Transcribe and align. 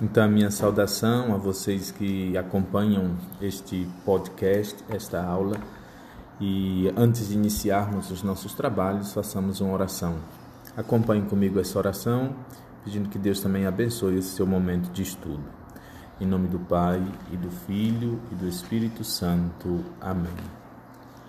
Então, 0.00 0.24
a 0.24 0.28
minha 0.28 0.50
saudação 0.50 1.34
a 1.34 1.38
vocês 1.38 1.90
que 1.90 2.36
acompanham 2.36 3.16
este 3.40 3.88
podcast, 4.04 4.76
esta 4.90 5.24
aula. 5.24 5.56
E 6.38 6.92
antes 6.94 7.28
de 7.28 7.34
iniciarmos 7.34 8.10
os 8.10 8.22
nossos 8.22 8.52
trabalhos, 8.52 9.14
façamos 9.14 9.62
uma 9.62 9.72
oração. 9.72 10.16
Acompanhe 10.76 11.22
comigo 11.22 11.58
essa 11.58 11.78
oração, 11.78 12.36
pedindo 12.84 13.08
que 13.08 13.18
Deus 13.18 13.40
também 13.40 13.64
abençoe 13.64 14.18
esse 14.18 14.36
seu 14.36 14.46
momento 14.46 14.92
de 14.92 15.00
estudo. 15.00 15.44
Em 16.20 16.26
nome 16.26 16.48
do 16.48 16.58
Pai, 16.58 17.02
e 17.32 17.36
do 17.38 17.50
Filho, 17.50 18.20
e 18.30 18.34
do 18.34 18.46
Espírito 18.46 19.02
Santo. 19.02 19.82
Amém. 19.98 20.36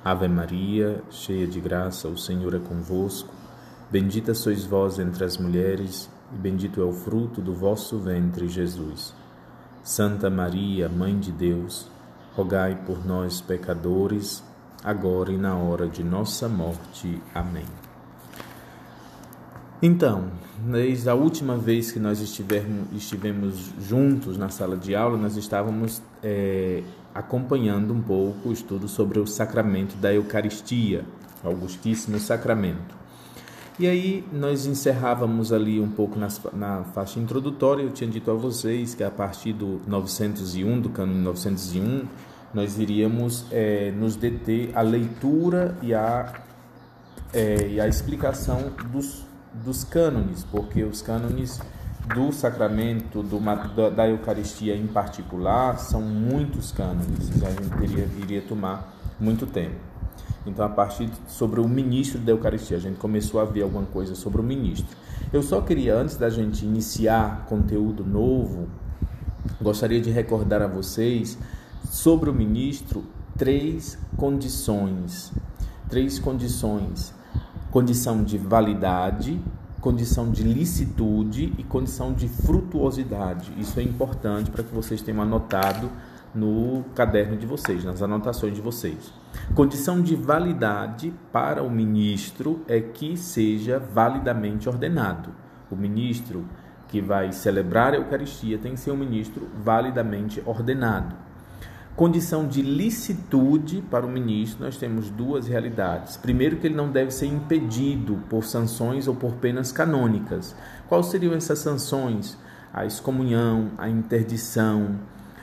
Ave 0.03 0.27
Maria, 0.27 1.01
cheia 1.09 1.47
de 1.47 1.61
graça, 1.61 2.09
o 2.09 2.17
Senhor 2.17 2.53
é 2.53 2.59
convosco. 2.59 3.33
Bendita 3.89 4.33
sois 4.33 4.65
vós 4.65 4.99
entre 4.99 5.23
as 5.23 5.37
mulheres 5.37 6.09
e 6.33 6.37
bendito 6.37 6.81
é 6.81 6.83
o 6.83 6.91
fruto 6.91 7.41
do 7.41 7.53
vosso 7.53 7.97
ventre, 7.97 8.47
Jesus. 8.47 9.13
Santa 9.83 10.29
Maria, 10.29 10.89
Mãe 10.89 11.17
de 11.17 11.31
Deus, 11.31 11.87
rogai 12.35 12.75
por 12.85 13.05
nós, 13.05 13.39
pecadores, 13.39 14.43
agora 14.83 15.31
e 15.31 15.37
na 15.37 15.55
hora 15.55 15.87
de 15.87 16.03
nossa 16.03 16.49
morte. 16.49 17.21
Amém. 17.33 17.65
Então, 19.81 20.31
desde 20.59 21.09
a 21.09 21.13
última 21.13 21.55
vez 21.55 21.91
que 21.91 21.99
nós 21.99 22.19
estivemos, 22.19 23.71
juntos 23.79 24.37
na 24.37 24.49
sala 24.49 24.75
de 24.75 24.95
aula, 24.95 25.17
nós 25.17 25.37
estávamos 25.37 26.01
é, 26.23 26.83
acompanhando 27.13 27.93
um 27.93 28.01
pouco 28.01 28.49
o 28.49 28.53
estudo 28.53 28.87
sobre 28.87 29.19
o 29.19 29.27
sacramento 29.27 29.95
da 29.97 30.11
Eucaristia, 30.11 31.05
o 31.43 31.47
Augustíssimo 31.47 32.19
Sacramento. 32.19 32.97
E 33.79 33.85
aí 33.85 34.27
nós 34.33 34.65
encerrávamos 34.65 35.53
ali 35.53 35.79
um 35.79 35.89
pouco 35.89 36.17
nas, 36.17 36.41
na 36.53 36.83
faixa 36.83 37.19
introdutória. 37.19 37.83
Eu 37.83 37.91
tinha 37.91 38.09
dito 38.09 38.31
a 38.31 38.33
vocês 38.33 38.95
que 38.95 39.03
a 39.03 39.11
partir 39.11 39.53
do 39.53 39.79
901, 39.85 40.81
do 40.81 40.89
cano 40.89 41.13
901, 41.13 42.07
nós 42.53 42.79
iríamos 42.79 43.45
é, 43.51 43.91
nos 43.91 44.15
deter 44.15 44.71
a 44.73 44.81
leitura 44.81 45.77
e 45.83 45.93
a, 45.93 46.41
é, 47.31 47.67
e 47.67 47.79
a 47.79 47.87
explicação 47.87 48.71
dos, 48.91 49.23
dos 49.53 49.83
cânones, 49.83 50.43
porque 50.45 50.83
os 50.83 51.03
cânones 51.03 51.61
do 52.15 52.31
sacramento 52.31 53.21
do, 53.21 53.39
da, 53.39 53.89
da 53.89 54.09
Eucaristia 54.09 54.75
em 54.75 54.87
particular 54.87 55.77
são 55.77 56.01
muitos 56.01 56.71
cânones, 56.71 57.29
e 57.29 57.45
a 57.45 57.49
gente 57.51 57.77
teria, 57.77 58.09
iria 58.23 58.41
tomar 58.41 58.91
muito 59.19 59.45
tempo. 59.45 59.75
Então, 60.49 60.65
a 60.65 60.69
partir 60.69 61.09
sobre 61.27 61.59
o 61.59 61.67
ministro 61.67 62.19
da 62.19 62.31
Eucaristia, 62.31 62.77
a 62.77 62.79
gente 62.79 62.97
começou 62.97 63.39
a 63.39 63.45
ver 63.45 63.63
alguma 63.63 63.85
coisa 63.85 64.15
sobre 64.15 64.39
o 64.39 64.43
ministro. 64.43 64.95
Eu 65.31 65.43
só 65.43 65.61
queria, 65.61 65.95
antes 65.95 66.15
da 66.15 66.29
gente 66.29 66.65
iniciar 66.65 67.45
conteúdo 67.47 68.05
novo, 68.05 68.67
gostaria 69.61 69.99
de 69.99 70.09
recordar 70.09 70.61
a 70.61 70.67
vocês 70.67 71.37
sobre 71.89 72.29
o 72.29 72.33
ministro 72.33 73.03
três 73.37 73.97
condições. 74.15 75.31
Três 75.89 76.17
condições: 76.17 77.13
condição 77.69 78.23
de 78.23 78.37
validade, 78.37 79.39
condição 79.81 80.31
de 80.31 80.43
licitude 80.43 81.53
e 81.57 81.63
condição 81.63 82.13
de 82.13 82.27
frutuosidade. 82.27 83.53
Isso 83.57 83.79
é 83.79 83.83
importante 83.83 84.49
para 84.49 84.63
que 84.63 84.73
vocês 84.73 85.01
tenham 85.01 85.21
anotado 85.21 85.89
no 86.33 86.83
caderno 86.95 87.37
de 87.37 87.45
vocês, 87.45 87.83
nas 87.83 88.01
anotações 88.01 88.53
de 88.53 88.61
vocês. 88.61 89.11
Condição 89.55 90.01
de 90.01 90.15
validade 90.15 91.13
para 91.31 91.63
o 91.63 91.69
ministro 91.69 92.63
é 92.67 92.79
que 92.79 93.17
seja 93.17 93.79
validamente 93.79 94.69
ordenado. 94.69 95.31
O 95.71 95.75
ministro 95.75 96.45
que 96.87 97.01
vai 97.01 97.31
celebrar 97.31 97.93
a 97.93 97.97
Eucaristia 97.97 98.57
tem 98.57 98.73
que 98.73 98.79
ser 98.79 98.91
um 98.91 98.97
ministro 98.97 99.47
validamente 99.63 100.41
ordenado. 100.45 101.15
Condição 101.95 102.47
de 102.47 102.61
licitude 102.61 103.81
para 103.89 104.05
o 104.05 104.09
ministro, 104.09 104.63
nós 104.63 104.77
temos 104.77 105.09
duas 105.09 105.47
realidades. 105.47 106.15
Primeiro, 106.15 106.57
que 106.57 106.67
ele 106.67 106.75
não 106.75 106.91
deve 106.91 107.09
ser 107.09 107.25
impedido 107.25 108.19
por 108.29 108.43
sanções 108.43 109.07
ou 109.07 109.15
por 109.15 109.33
penas 109.37 109.71
canônicas. 109.71 110.55
Quais 110.87 111.07
seriam 111.07 111.33
essas 111.33 111.57
sanções? 111.57 112.37
A 112.71 112.85
excomunhão, 112.85 113.71
a 113.79 113.89
interdição, 113.89 114.99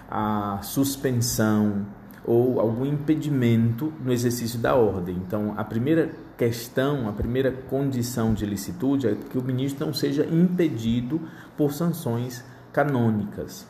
a 0.08 0.60
suspensão 0.62 1.84
ou 2.24 2.58
algum 2.58 2.86
impedimento 2.86 3.92
no 4.02 4.12
exercício 4.12 4.58
da 4.58 4.74
ordem. 4.74 5.16
Então, 5.16 5.54
a 5.56 5.64
primeira 5.64 6.10
questão, 6.38 7.08
a 7.08 7.12
primeira 7.12 7.52
condição 7.52 8.32
de 8.32 8.46
licitude 8.46 9.06
é 9.06 9.14
que 9.14 9.38
o 9.38 9.42
ministro 9.42 9.84
não 9.84 9.92
seja 9.92 10.24
impedido 10.24 11.20
por 11.56 11.72
sanções 11.72 12.44
canônicas. 12.72 13.66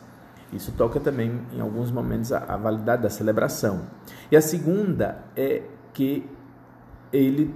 Isso 0.53 0.71
toca 0.71 0.99
também, 0.99 1.41
em 1.53 1.59
alguns 1.59 1.91
momentos, 1.91 2.31
a, 2.31 2.37
a 2.37 2.55
validade 2.55 3.03
da 3.03 3.09
celebração. 3.09 3.87
E 4.31 4.37
a 4.37 4.41
segunda 4.41 5.23
é 5.35 5.63
que 5.93 6.25
ele 7.11 7.53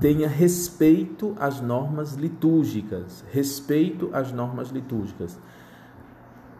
tenha 0.00 0.28
respeito 0.28 1.34
às 1.38 1.60
normas 1.60 2.14
litúrgicas, 2.14 3.24
respeito 3.32 4.10
às 4.12 4.32
normas 4.32 4.70
litúrgicas 4.70 5.38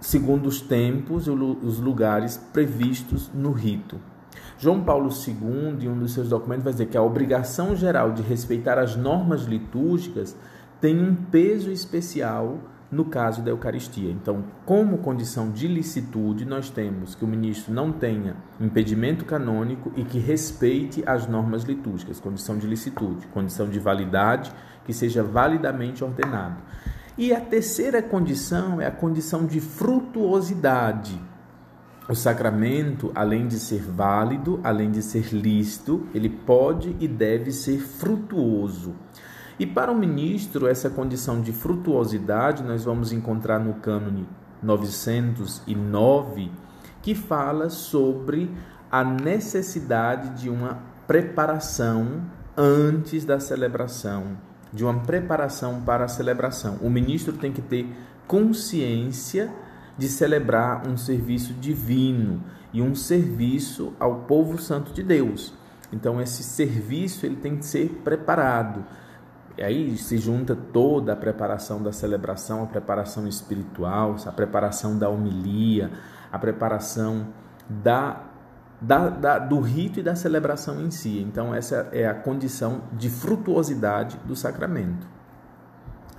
segundo 0.01 0.47
os 0.47 0.61
tempos 0.61 1.27
e 1.27 1.31
os 1.31 1.79
lugares 1.79 2.37
previstos 2.53 3.31
no 3.35 3.53
rito. 3.53 3.99
João 4.59 4.83
Paulo 4.83 5.11
II, 5.11 5.85
em 5.85 5.89
um 5.89 5.99
dos 5.99 6.13
seus 6.13 6.29
documentos, 6.29 6.65
vai 6.65 6.73
dizer 6.73 6.87
que 6.87 6.97
a 6.97 7.03
obrigação 7.03 7.77
geral 7.77 8.13
de 8.13 8.23
respeitar 8.23 8.79
as 8.79 8.97
normas 8.97 9.43
litúrgicas 9.43 10.37
tem 10.81 10.99
um 10.99 11.15
peso 11.15 11.71
especial 11.71 12.59
no 12.91 13.05
caso 13.05 13.43
da 13.43 13.51
Eucaristia. 13.51 14.11
Então, 14.11 14.45
como 14.65 14.99
condição 14.99 15.51
de 15.51 15.67
licitude, 15.67 16.45
nós 16.45 16.71
temos 16.71 17.15
que 17.15 17.25
o 17.25 17.29
ministro 17.29 17.75
não 17.75 17.93
tenha 17.93 18.37
impedimento 18.61 19.25
canônico 19.25 19.93
e 19.97 20.05
que 20.05 20.19
respeite 20.19 21.03
as 21.07 21.27
normas 21.27 21.65
litúrgicas, 21.65 22.21
condição 22.21 22.57
de 22.57 22.67
licitude, 22.67 23.27
condição 23.29 23.69
de 23.69 23.79
validade, 23.79 24.53
que 24.85 24.93
seja 24.93 25.23
validamente 25.23 26.05
ordenado. 26.05 26.57
E 27.19 27.33
a 27.33 27.41
terceira 27.41 28.03
condição 28.03 28.79
é 28.79 28.87
a 28.87 28.91
condição 28.91 29.47
de 29.47 29.59
frutuosidade. 29.59 31.19
O 32.07 32.15
sacramento, 32.15 33.11
além 33.15 33.49
de 33.49 33.59
ser 33.59 33.81
válido, 33.81 34.61
além 34.63 34.91
de 34.91 35.01
ser 35.03 35.33
lícito, 35.33 36.07
ele 36.15 36.29
pode 36.29 36.95
e 37.01 37.09
deve 37.09 37.53
ser 37.53 37.79
frutuoso. 37.79 38.95
E 39.59 39.65
para 39.65 39.91
o 39.91 39.97
ministro, 39.97 40.67
essa 40.67 40.91
condição 40.91 41.41
de 41.41 41.55
frutuosidade 41.55 42.63
nós 42.63 42.85
vamos 42.85 43.13
encontrar 43.13 43.59
no 43.61 43.73
cânone 43.75 44.29
909, 44.63 46.51
que 47.01 47.15
fala 47.15 47.71
sobre 47.71 48.51
a 48.93 49.03
necessidade 49.03 50.43
de 50.43 50.51
uma 50.51 50.83
preparação 51.07 52.21
antes 52.55 53.25
da 53.25 53.41
celebração 53.41 54.37
de 54.77 54.85
uma 54.85 55.01
preparação 55.01 55.81
para 55.81 56.05
a 56.05 56.09
celebração. 56.09 56.77
O 56.83 56.91
ministro 56.91 57.33
tem 57.33 57.51
que 57.51 57.63
ter 57.63 57.91
consciência 58.29 59.51
de 59.97 60.07
celebrar 60.07 60.87
um 60.87 60.99
serviço 60.99 61.55
divino 61.55 62.43
e 62.75 62.83
um 62.83 62.95
serviço 62.95 63.95
ao 63.99 64.17
povo 64.21 64.59
santo 64.59 64.93
de 64.93 65.03
Deus. 65.03 65.55
Então 65.91 66.21
esse 66.21 66.43
serviço 66.43 67.25
ele 67.25 67.37
tem 67.37 67.57
que 67.57 67.65
ser 67.65 67.89
preparado. 68.05 68.85
E 69.57 69.63
aí 69.63 69.97
se 69.97 70.19
junta 70.19 70.55
toda 70.55 71.15
a 71.15 71.17
preparação 71.17 71.83
da 71.83 71.91
celebração, 71.91 72.63
a 72.63 72.67
preparação 72.67 73.27
espiritual, 73.27 74.17
a 74.27 74.33
preparação 74.33 74.99
da 74.99 75.09
homilia, 75.09 75.91
a 76.31 76.39
preparação 76.39 77.29
da 77.67 78.26
da, 78.81 79.09
da, 79.09 79.39
do 79.39 79.61
rito 79.61 80.01
e 80.01 80.03
da 80.03 80.15
celebração 80.15 80.81
em 80.81 80.91
si. 80.91 81.25
Então, 81.27 81.55
essa 81.55 81.89
é 81.93 82.07
a 82.07 82.15
condição 82.15 82.83
de 82.93 83.09
frutuosidade 83.09 84.19
do 84.25 84.37
sacramento. 84.37 85.07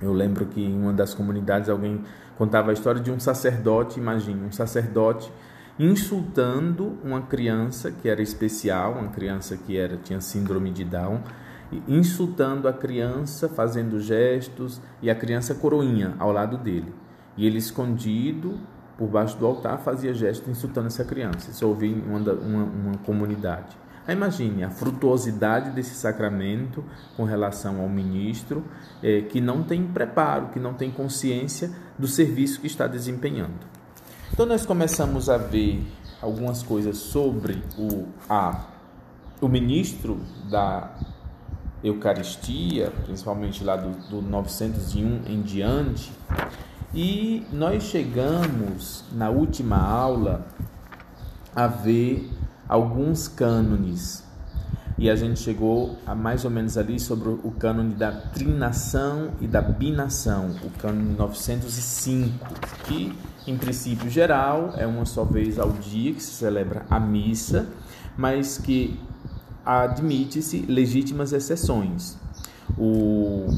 Eu 0.00 0.12
lembro 0.12 0.46
que 0.46 0.62
em 0.62 0.80
uma 0.80 0.92
das 0.92 1.14
comunidades 1.14 1.68
alguém 1.68 2.02
contava 2.36 2.70
a 2.70 2.72
história 2.72 3.00
de 3.00 3.10
um 3.10 3.18
sacerdote, 3.18 3.98
imagine, 3.98 4.44
um 4.44 4.52
sacerdote 4.52 5.32
insultando 5.78 6.98
uma 7.04 7.22
criança 7.22 7.90
que 7.90 8.08
era 8.08 8.20
especial, 8.20 8.94
uma 8.94 9.08
criança 9.08 9.56
que 9.56 9.76
era 9.76 9.96
tinha 9.96 10.20
síndrome 10.20 10.72
de 10.72 10.84
Down, 10.84 11.20
insultando 11.86 12.66
a 12.66 12.72
criança, 12.72 13.48
fazendo 13.48 14.00
gestos 14.00 14.80
e 15.00 15.10
a 15.10 15.14
criança 15.14 15.54
coroinha 15.54 16.14
ao 16.18 16.32
lado 16.32 16.56
dele. 16.56 16.92
E 17.36 17.46
ele 17.46 17.58
escondido 17.58 18.58
por 18.98 19.08
baixo 19.08 19.38
do 19.38 19.46
altar 19.46 19.78
fazia 19.78 20.12
gestos 20.12 20.48
insultando 20.48 20.88
essa 20.88 21.04
criança. 21.04 21.50
Isso 21.52 21.64
eu 21.64 21.68
ouvi 21.68 21.86
em 21.86 22.02
uma, 22.02 22.18
uma, 22.32 22.64
uma 22.64 22.98
comunidade. 23.06 23.76
Aí 24.04 24.14
imagine 24.14 24.64
a 24.64 24.70
frutuosidade 24.70 25.70
desse 25.70 25.94
sacramento 25.94 26.84
com 27.16 27.24
relação 27.24 27.80
ao 27.80 27.88
ministro 27.88 28.64
é, 29.02 29.20
que 29.22 29.40
não 29.40 29.62
tem 29.62 29.86
preparo, 29.86 30.48
que 30.48 30.58
não 30.58 30.74
tem 30.74 30.90
consciência 30.90 31.70
do 31.96 32.08
serviço 32.08 32.60
que 32.60 32.66
está 32.66 32.86
desempenhando. 32.86 33.66
Então 34.32 34.44
nós 34.44 34.66
começamos 34.66 35.30
a 35.30 35.36
ver 35.36 35.86
algumas 36.20 36.62
coisas 36.62 36.96
sobre 36.96 37.62
o, 37.78 38.06
a, 38.28 38.66
o 39.40 39.46
ministro 39.46 40.18
da 40.50 40.90
Eucaristia, 41.84 42.90
principalmente 43.04 43.62
lá 43.62 43.76
do, 43.76 43.90
do 44.08 44.22
901 44.22 45.22
em 45.26 45.42
diante, 45.42 46.10
E 46.94 47.46
nós 47.52 47.82
chegamos 47.84 49.04
na 49.12 49.28
última 49.28 49.76
aula 49.76 50.46
a 51.54 51.66
ver 51.66 52.30
alguns 52.68 53.28
cânones. 53.28 54.24
E 54.96 55.08
a 55.08 55.14
gente 55.14 55.38
chegou 55.38 55.96
a 56.06 56.14
mais 56.14 56.44
ou 56.44 56.50
menos 56.50 56.76
ali 56.76 56.98
sobre 56.98 57.28
o 57.28 57.52
cânone 57.56 57.94
da 57.94 58.10
trinação 58.10 59.30
e 59.40 59.46
da 59.46 59.62
binação, 59.62 60.56
o 60.64 60.70
cânone 60.70 61.14
905, 61.16 62.32
que 62.84 63.16
em 63.46 63.56
princípio 63.56 64.10
geral 64.10 64.74
é 64.76 64.86
uma 64.86 65.04
só 65.04 65.24
vez 65.24 65.58
ao 65.58 65.70
dia 65.72 66.12
que 66.12 66.22
se 66.22 66.32
celebra 66.32 66.84
a 66.90 66.98
missa, 66.98 67.68
mas 68.16 68.58
que 68.58 68.98
admite-se 69.64 70.62
legítimas 70.62 71.32
exceções. 71.32 72.16
O, 72.76 73.54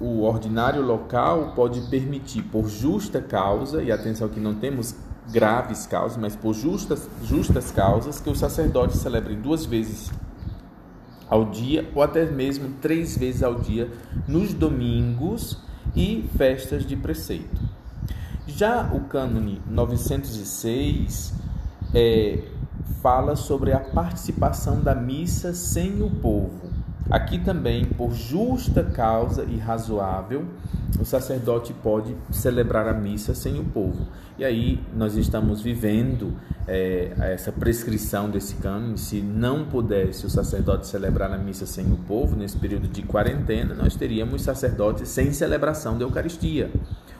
o 0.00 0.22
ordinário 0.22 0.82
local 0.82 1.52
pode 1.54 1.80
permitir, 1.82 2.42
por 2.42 2.68
justa 2.68 3.20
causa, 3.20 3.82
e 3.82 3.90
atenção 3.90 4.28
que 4.28 4.38
não 4.38 4.54
temos 4.54 4.94
graves 5.30 5.86
causas, 5.86 6.16
mas 6.16 6.34
por 6.36 6.54
justas, 6.54 7.08
justas 7.24 7.70
causas, 7.70 8.20
que 8.20 8.30
os 8.30 8.38
sacerdotes 8.38 9.00
celebrem 9.00 9.40
duas 9.40 9.66
vezes 9.66 10.10
ao 11.28 11.44
dia 11.44 11.90
ou 11.94 12.02
até 12.02 12.24
mesmo 12.24 12.74
três 12.80 13.16
vezes 13.16 13.42
ao 13.42 13.56
dia 13.56 13.90
nos 14.26 14.54
domingos 14.54 15.58
e 15.94 16.28
festas 16.36 16.86
de 16.86 16.96
preceito. 16.96 17.60
Já 18.46 18.90
o 18.92 19.00
cânone 19.00 19.60
906 19.68 21.34
é, 21.94 22.44
fala 23.02 23.36
sobre 23.36 23.72
a 23.72 23.80
participação 23.80 24.80
da 24.80 24.94
missa 24.94 25.52
sem 25.52 26.02
o 26.02 26.10
povo. 26.10 26.67
Aqui 27.10 27.38
também, 27.38 27.86
por 27.86 28.12
justa 28.12 28.84
causa 28.84 29.42
e 29.44 29.56
razoável, 29.56 30.44
o 31.00 31.06
sacerdote 31.06 31.72
pode 31.72 32.14
celebrar 32.30 32.86
a 32.86 32.92
missa 32.92 33.34
sem 33.34 33.58
o 33.58 33.64
povo. 33.64 34.06
E 34.38 34.44
aí 34.44 34.78
nós 34.94 35.16
estamos 35.16 35.62
vivendo 35.62 36.34
é, 36.66 37.12
essa 37.18 37.50
prescrição 37.50 38.28
desse 38.28 38.56
cânone. 38.56 38.98
Se 38.98 39.22
não 39.22 39.64
pudesse 39.64 40.26
o 40.26 40.30
sacerdote 40.30 40.86
celebrar 40.86 41.32
a 41.32 41.38
missa 41.38 41.64
sem 41.64 41.90
o 41.90 41.96
povo, 41.96 42.36
nesse 42.36 42.58
período 42.58 42.86
de 42.86 43.02
quarentena, 43.02 43.74
nós 43.74 43.96
teríamos 43.96 44.42
sacerdotes 44.42 45.08
sem 45.08 45.32
celebração 45.32 45.96
da 45.96 46.04
Eucaristia. 46.04 46.70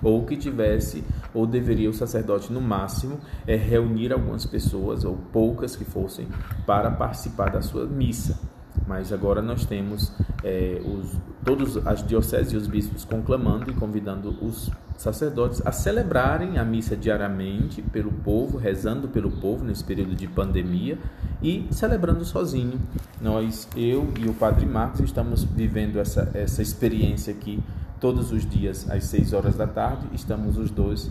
Ou 0.03 0.27
que 0.27 0.37
tivesse, 0.37 1.03
ou 1.33 1.47
deveria 1.47 1.89
o 1.89 1.95
sacerdote, 1.95 2.53
no 2.53 2.61
máximo, 2.61 3.19
é, 3.47 3.57
reunir 3.57 4.13
algumas 4.13 4.45
pessoas, 4.45 5.03
ou 5.03 5.17
poucas 5.33 5.75
que 5.75 5.85
fossem, 5.85 6.29
para 6.67 6.91
participar 6.91 7.51
da 7.51 7.63
sua 7.63 7.87
missa 7.87 8.39
mas 8.87 9.13
agora 9.13 9.43
nós 9.43 9.65
temos 9.65 10.13
é, 10.43 10.81
os, 10.85 11.13
todas 11.45 11.87
as 11.87 12.07
dioceses 12.07 12.53
e 12.53 12.57
os 12.57 12.67
bispos 12.67 13.05
conclamando 13.05 13.71
e 13.71 13.75
convidando 13.75 14.31
os 14.43 14.71
sacerdotes 14.97 15.65
a 15.65 15.71
celebrarem 15.71 16.59
a 16.59 16.65
missa 16.65 16.97
diariamente 16.97 17.81
pelo 17.81 18.11
povo, 18.11 18.59
rezando 18.59 19.09
pelo 19.09 19.31
povo 19.31 19.65
nesse 19.65 19.85
período 19.85 20.15
de 20.15 20.27
pandemia 20.27 20.99
e 21.41 21.67
celebrando 21.71 22.25
sozinho. 22.25 22.81
Nós, 23.21 23.69
eu 23.77 24.13
e 24.19 24.29
o 24.29 24.35
Padre 24.35 24.67
Marcos, 24.67 25.01
estamos 25.01 25.45
vivendo 25.45 25.99
essa, 25.99 26.31
essa 26.35 26.61
experiência 26.61 27.33
aqui 27.33 27.63
todos 28.01 28.33
os 28.33 28.45
dias 28.45 28.91
às 28.91 29.05
seis 29.05 29.33
horas 29.33 29.57
da 29.57 29.69
tarde. 29.69 30.09
Estamos 30.13 30.59
os 30.59 30.71
dois 30.71 31.09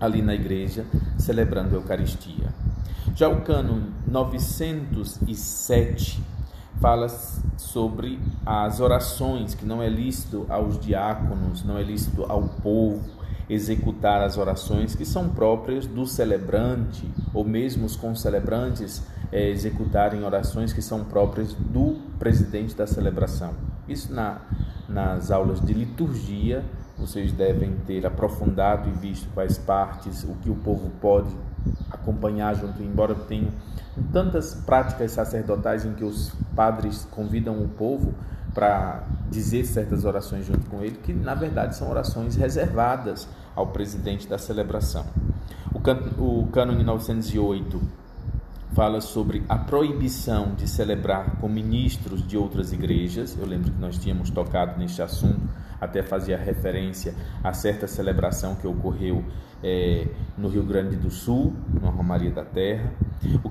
ali 0.00 0.22
na 0.22 0.34
igreja 0.34 0.86
celebrando 1.18 1.74
a 1.74 1.78
Eucaristia. 1.78 2.54
Já 3.14 3.28
o 3.28 3.42
cano 3.42 3.92
907 4.06 6.22
fala 6.80 7.08
sobre 7.56 8.18
as 8.46 8.80
orações, 8.80 9.54
que 9.54 9.64
não 9.64 9.82
é 9.82 9.88
lícito 9.88 10.46
aos 10.48 10.78
diáconos, 10.78 11.64
não 11.64 11.76
é 11.78 11.82
lícito 11.82 12.24
ao 12.28 12.42
povo 12.42 13.18
executar 13.48 14.22
as 14.22 14.36
orações 14.36 14.94
que 14.94 15.04
são 15.04 15.30
próprias 15.30 15.86
do 15.86 16.06
celebrante, 16.06 17.10
ou 17.32 17.44
mesmo 17.44 17.86
os 17.86 17.96
concelebrantes 17.96 19.02
é, 19.32 19.48
executarem 19.48 20.22
orações 20.22 20.72
que 20.72 20.82
são 20.82 21.04
próprias 21.04 21.54
do 21.54 21.96
presidente 22.18 22.74
da 22.74 22.86
celebração. 22.86 23.54
Isso 23.88 24.12
na, 24.12 24.42
nas 24.88 25.30
aulas 25.30 25.60
de 25.60 25.72
liturgia 25.72 26.64
vocês 26.98 27.32
devem 27.32 27.76
ter 27.86 28.04
aprofundado 28.04 28.88
e 28.88 28.92
visto 28.92 29.28
quais 29.32 29.56
partes, 29.56 30.24
o 30.24 30.34
que 30.42 30.50
o 30.50 30.56
povo 30.56 30.90
pode 31.00 31.30
acompanhar 31.90 32.54
junto, 32.54 32.82
embora 32.82 33.14
tenham 33.14 33.50
tantas 34.12 34.54
práticas 34.54 35.12
sacerdotais 35.12 35.84
em 35.84 35.94
que 35.94 36.04
os 36.04 36.32
padres 36.54 37.06
convidam 37.10 37.62
o 37.62 37.68
povo 37.68 38.14
para 38.54 39.04
dizer 39.30 39.64
certas 39.64 40.04
orações 40.04 40.46
junto 40.46 40.68
com 40.68 40.82
ele, 40.82 40.98
que 41.02 41.12
na 41.12 41.34
verdade 41.34 41.76
são 41.76 41.90
orações 41.90 42.34
reservadas 42.34 43.28
ao 43.54 43.68
presidente 43.68 44.26
da 44.26 44.38
celebração. 44.38 45.04
O, 45.72 45.80
can 45.80 45.98
o 46.18 46.48
cânone 46.50 46.82
908 46.82 47.80
fala 48.72 49.00
sobre 49.00 49.42
a 49.48 49.56
proibição 49.56 50.54
de 50.54 50.68
celebrar 50.68 51.36
com 51.40 51.48
ministros 51.48 52.26
de 52.26 52.36
outras 52.36 52.72
igrejas. 52.72 53.36
Eu 53.38 53.46
lembro 53.46 53.72
que 53.72 53.80
nós 53.80 53.98
tínhamos 53.98 54.30
tocado 54.30 54.78
neste 54.78 55.02
assunto, 55.02 55.40
até 55.80 56.02
fazia 56.02 56.36
referência 56.36 57.14
a 57.42 57.52
certa 57.52 57.86
celebração 57.86 58.54
que 58.54 58.66
ocorreu 58.66 59.24
é, 59.62 60.06
no 60.36 60.48
Rio 60.48 60.62
Grande 60.62 60.96
do 60.96 61.10
Sul, 61.10 61.52
na 61.80 61.90
Romaria 61.90 62.30
da 62.30 62.44
Terra. 62.44 62.92
O, 63.44 63.48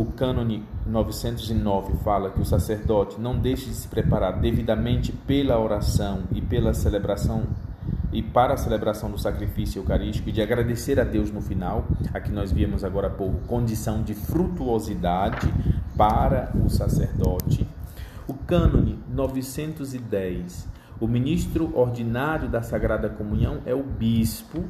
o 0.00 0.06
cânone 0.12 0.64
909 0.86 1.94
fala 2.02 2.30
que 2.30 2.40
o 2.40 2.44
sacerdote 2.44 3.20
não 3.20 3.38
deixe 3.38 3.66
de 3.66 3.74
se 3.74 3.88
preparar 3.88 4.40
devidamente 4.40 5.12
pela 5.12 5.58
oração 5.58 6.24
e 6.32 6.40
pela 6.40 6.72
celebração 6.72 7.44
e 8.12 8.22
para 8.22 8.54
a 8.54 8.56
celebração 8.56 9.10
do 9.10 9.18
sacrifício 9.18 9.80
eucarístico 9.80 10.28
e 10.28 10.32
de 10.32 10.40
agradecer 10.40 10.98
a 10.98 11.04
Deus 11.04 11.30
no 11.30 11.42
final, 11.42 11.86
aqui 12.14 12.30
nós 12.30 12.50
vimos 12.50 12.82
agora 12.82 13.08
há 13.08 13.10
pouco, 13.10 13.40
condição 13.46 14.02
de 14.02 14.14
frutuosidade 14.14 15.52
para 15.96 16.50
o 16.54 16.70
sacerdote. 16.70 17.66
O 18.26 18.32
cânone 18.32 18.98
910, 19.08 20.66
o 20.98 21.06
ministro 21.06 21.76
ordinário 21.78 22.48
da 22.48 22.62
Sagrada 22.62 23.08
Comunhão 23.08 23.58
é 23.66 23.74
o 23.74 23.82
bispo, 23.82 24.64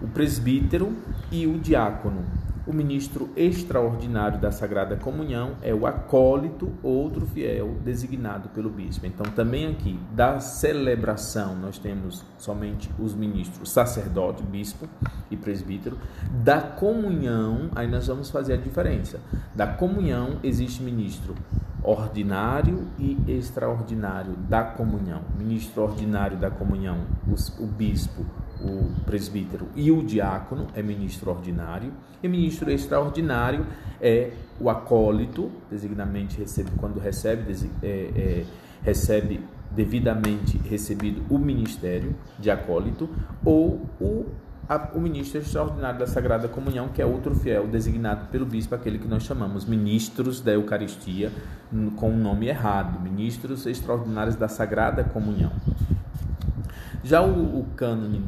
o 0.00 0.08
presbítero 0.08 0.96
e 1.30 1.46
o 1.46 1.58
diácono. 1.58 2.24
O 2.66 2.72
ministro 2.72 3.30
extraordinário 3.34 4.38
da 4.38 4.50
Sagrada 4.52 4.94
Comunhão 4.94 5.56
é 5.62 5.74
o 5.74 5.86
acólito, 5.86 6.70
outro 6.82 7.26
fiel 7.26 7.76
designado 7.82 8.50
pelo 8.50 8.68
bispo. 8.68 9.06
Então, 9.06 9.24
também 9.32 9.66
aqui, 9.66 9.98
da 10.12 10.38
celebração, 10.38 11.54
nós 11.56 11.78
temos 11.78 12.24
somente 12.36 12.90
os 12.98 13.14
ministros 13.14 13.70
sacerdote, 13.70 14.42
bispo 14.42 14.86
e 15.30 15.36
presbítero. 15.36 15.96
Da 16.44 16.60
comunhão, 16.60 17.70
aí 17.74 17.86
nós 17.86 18.06
vamos 18.06 18.28
fazer 18.28 18.54
a 18.54 18.58
diferença. 18.58 19.18
Da 19.54 19.66
comunhão 19.66 20.38
existe 20.42 20.82
ministro 20.82 21.34
ordinário 21.88 22.86
e 22.98 23.16
extraordinário 23.26 24.34
da 24.48 24.62
comunhão. 24.62 25.22
Ministro 25.38 25.82
ordinário 25.82 26.36
da 26.36 26.50
comunhão, 26.50 26.98
o 27.58 27.66
bispo, 27.66 28.26
o 28.60 28.90
presbítero 29.06 29.68
e 29.74 29.90
o 29.90 30.02
diácono 30.02 30.66
é 30.74 30.82
ministro 30.82 31.30
ordinário, 31.30 31.92
e 32.22 32.28
ministro 32.28 32.70
extraordinário 32.70 33.64
é 34.00 34.32
o 34.60 34.68
acólito, 34.68 35.50
designadamente 35.70 36.38
recebe, 36.38 36.70
quando 36.76 37.00
recebe, 37.00 37.54
é, 37.82 37.86
é, 37.86 38.44
recebe 38.82 39.40
devidamente 39.70 40.58
recebido 40.58 41.22
o 41.30 41.38
ministério 41.38 42.14
de 42.38 42.50
acólito, 42.50 43.08
ou 43.42 43.86
o, 43.98 44.26
o 44.94 45.00
ministro 45.00 45.40
extraordinário 45.40 45.98
da 45.98 46.06
Sagrada 46.06 46.46
Comunhão, 46.46 46.88
que 46.88 47.00
é 47.00 47.06
outro 47.06 47.34
fiel 47.34 47.66
designado 47.66 48.26
pelo 48.26 48.44
bispo, 48.44 48.74
aquele 48.74 48.98
que 48.98 49.08
nós 49.08 49.22
chamamos 49.22 49.64
ministros 49.64 50.40
da 50.40 50.52
Eucaristia, 50.52 51.32
com 51.96 52.10
o 52.10 52.12
um 52.12 52.18
nome 52.18 52.48
errado, 52.48 53.00
ministros 53.00 53.64
extraordinários 53.64 54.36
da 54.36 54.46
Sagrada 54.46 55.02
Comunhão. 55.04 55.52
Já 57.02 57.22
o, 57.22 57.60
o 57.60 57.64
cânone 57.76 58.22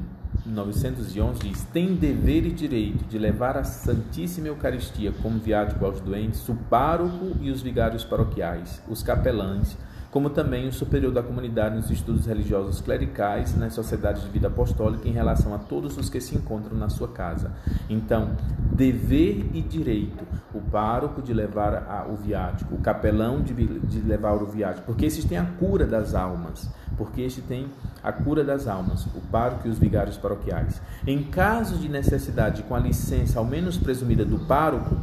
911 0.46 1.40
diz: 1.40 1.62
tem 1.64 1.94
dever 1.94 2.46
e 2.46 2.52
direito 2.52 3.04
de 3.04 3.18
levar 3.18 3.56
a 3.56 3.64
Santíssima 3.64 4.48
Eucaristia 4.48 5.12
como 5.22 5.38
viático 5.38 5.84
aos 5.84 6.00
doentes 6.00 6.48
o 6.48 6.54
pároco 6.54 7.36
e 7.40 7.50
os 7.50 7.60
vigários 7.60 8.04
paroquiais, 8.04 8.82
os 8.88 9.02
capelães, 9.02 9.76
como 10.10 10.28
também 10.28 10.66
o 10.66 10.72
superior 10.72 11.12
da 11.12 11.22
comunidade 11.22 11.76
nos 11.76 11.90
estudos 11.90 12.26
religiosos 12.26 12.80
clericais 12.80 13.56
nas 13.56 13.74
sociedades 13.74 14.22
de 14.22 14.28
vida 14.28 14.48
apostólica 14.48 15.08
em 15.08 15.12
relação 15.12 15.54
a 15.54 15.58
todos 15.58 15.96
os 15.96 16.10
que 16.10 16.20
se 16.20 16.34
encontram 16.34 16.76
na 16.76 16.88
sua 16.88 17.08
casa. 17.08 17.52
Então, 17.88 18.30
dever 18.72 19.48
e 19.54 19.60
direito, 19.60 20.24
o 20.52 20.60
pároco 20.60 21.22
de 21.22 21.32
levar 21.32 21.74
a, 21.88 22.06
o 22.08 22.16
viático, 22.16 22.74
o 22.74 22.78
capelão 22.78 23.40
de, 23.40 23.54
de 23.54 24.00
levar 24.00 24.32
o 24.32 24.46
viático, 24.46 24.86
porque 24.86 25.06
esses 25.06 25.24
têm 25.24 25.38
a 25.38 25.44
cura 25.44 25.86
das 25.86 26.14
almas, 26.14 26.68
porque 26.96 27.22
este 27.22 27.40
tem 27.40 27.68
a 28.02 28.12
cura 28.12 28.42
das 28.42 28.66
almas, 28.66 29.06
o 29.06 29.20
pároco 29.30 29.68
e 29.68 29.70
os 29.70 29.78
vigários 29.78 30.16
paroquiais. 30.16 30.82
Em 31.06 31.22
caso 31.22 31.78
de 31.78 31.88
necessidade, 31.88 32.64
com 32.64 32.74
a 32.74 32.80
licença 32.80 33.38
ao 33.38 33.44
menos 33.44 33.78
presumida 33.78 34.24
do 34.24 34.40
pároco, 34.40 34.96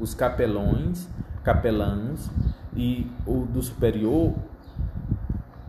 os 0.00 0.14
capelões, 0.14 1.06
capelãos 1.44 2.30
e 2.76 3.10
o 3.26 3.46
do 3.46 3.62
superior, 3.62 4.34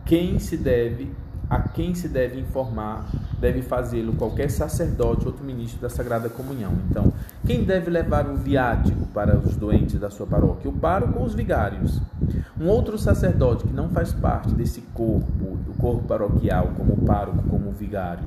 quem 0.04 0.38
se 0.38 0.56
deve 0.56 1.10
a 1.50 1.60
quem 1.60 1.94
se 1.94 2.08
deve 2.08 2.38
informar, 2.38 3.08
deve 3.40 3.62
fazê-lo 3.62 4.12
qualquer 4.14 4.50
sacerdote 4.50 5.22
ou 5.22 5.28
outro 5.28 5.44
ministro 5.44 5.80
da 5.80 5.88
Sagrada 5.88 6.28
Comunhão. 6.28 6.72
Então, 6.90 7.12
quem 7.46 7.64
deve 7.64 7.90
levar 7.90 8.28
o 8.28 8.36
viático 8.36 9.06
para 9.14 9.38
os 9.38 9.56
doentes 9.56 9.98
da 9.98 10.10
sua 10.10 10.26
paróquia? 10.26 10.70
O 10.70 10.74
pároco 10.74 11.18
ou 11.18 11.24
os 11.24 11.34
vigários? 11.34 12.02
Um 12.60 12.68
outro 12.68 12.98
sacerdote 12.98 13.64
que 13.64 13.72
não 13.72 13.88
faz 13.88 14.12
parte 14.12 14.52
desse 14.52 14.82
corpo, 14.92 15.56
do 15.64 15.72
corpo 15.78 16.02
paroquial, 16.06 16.72
como 16.76 16.92
o 16.92 17.04
pároco, 17.06 17.42
como 17.48 17.70
o 17.70 17.72
vigário, 17.72 18.24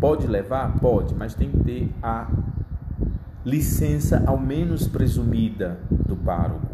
pode 0.00 0.26
levar? 0.26 0.78
Pode, 0.78 1.14
mas 1.14 1.34
tem 1.34 1.50
que 1.50 1.58
ter 1.58 1.92
a 2.02 2.26
licença 3.44 4.22
ao 4.26 4.38
menos 4.38 4.86
presumida 4.86 5.78
do 5.90 6.16
pároco. 6.16 6.68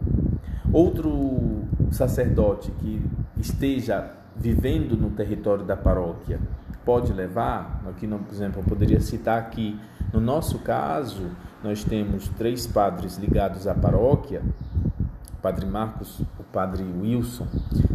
Outro 0.73 1.65
sacerdote 1.91 2.71
que 2.73 3.03
esteja 3.39 4.13
vivendo 4.37 4.97
no 4.97 5.11
território 5.11 5.65
da 5.65 5.77
paróquia 5.77 6.39
pode 6.85 7.13
levar, 7.13 7.83
aqui, 7.89 8.07
por 8.07 8.33
exemplo, 8.33 8.61
eu 8.61 8.65
poderia 8.65 9.01
citar 9.01 9.39
aqui, 9.39 9.79
no 10.13 10.21
nosso 10.21 10.59
caso, 10.61 11.31
nós 11.63 11.85
temos 11.85 12.29
três 12.29 12.67
padres 12.67 13.17
ligados 13.17 13.67
à 13.67 13.75
paróquia, 13.75 14.43
o 15.33 15.37
padre 15.43 15.67
Marcos, 15.67 16.21
o 16.39 16.45
padre 16.53 16.83
Wilson, 16.83 17.47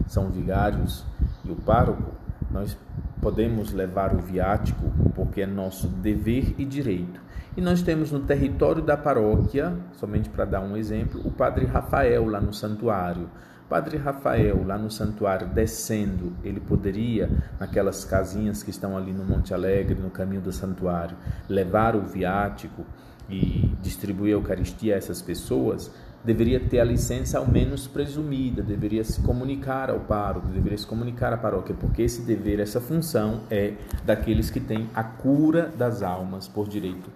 são 0.07 0.29
vigários, 0.29 1.05
e 1.43 1.51
o 1.51 1.55
pároco, 1.55 2.11
nós 2.51 2.77
podemos 3.21 3.71
levar 3.71 4.13
o 4.15 4.19
viático 4.19 4.91
porque 5.15 5.41
é 5.41 5.47
nosso 5.47 5.87
dever 5.87 6.53
e 6.57 6.65
direito. 6.65 7.22
E 7.55 7.61
nós 7.61 7.83
temos 7.83 8.11
no 8.11 8.21
território 8.21 8.81
da 8.81 8.97
paróquia, 8.97 9.77
somente 9.93 10.27
para 10.27 10.43
dar 10.43 10.61
um 10.61 10.75
exemplo, 10.75 11.21
o 11.23 11.29
Padre 11.29 11.67
Rafael 11.67 12.25
lá 12.25 12.41
no 12.41 12.51
santuário. 12.51 13.29
Padre 13.69 13.97
Rafael, 13.97 14.65
lá 14.65 14.75
no 14.75 14.89
santuário, 14.89 15.47
descendo, 15.47 16.33
ele 16.43 16.59
poderia, 16.59 17.29
naquelas 17.59 18.03
casinhas 18.03 18.63
que 18.63 18.71
estão 18.71 18.97
ali 18.97 19.13
no 19.13 19.23
Monte 19.23 19.53
Alegre, 19.53 19.93
no 19.93 20.09
caminho 20.09 20.41
do 20.41 20.51
santuário, 20.51 21.15
levar 21.47 21.95
o 21.95 22.01
viático 22.01 22.83
e 23.29 23.71
distribuir 23.81 24.33
a 24.33 24.37
Eucaristia 24.37 24.95
a 24.95 24.97
essas 24.97 25.21
pessoas? 25.21 25.91
Deveria 26.23 26.59
ter 26.59 26.79
a 26.79 26.83
licença 26.83 27.37
ao 27.37 27.47
menos 27.47 27.87
presumida, 27.87 28.61
deveria 28.61 29.03
se 29.03 29.21
comunicar 29.21 29.89
ao 29.89 29.99
pároco, 29.99 30.47
deveria 30.47 30.77
se 30.77 30.87
comunicar 30.87 31.33
à 31.33 31.37
paróquia, 31.37 31.75
porque 31.77 32.01
esse 32.01 32.21
dever, 32.21 32.59
essa 32.59 32.79
função 32.79 33.41
é 33.49 33.73
daqueles 34.05 34.49
que 34.49 34.59
têm 34.59 34.89
a 34.95 35.03
cura 35.03 35.71
das 35.77 36.01
almas 36.01 36.47
por 36.47 36.67
direito, 36.67 37.09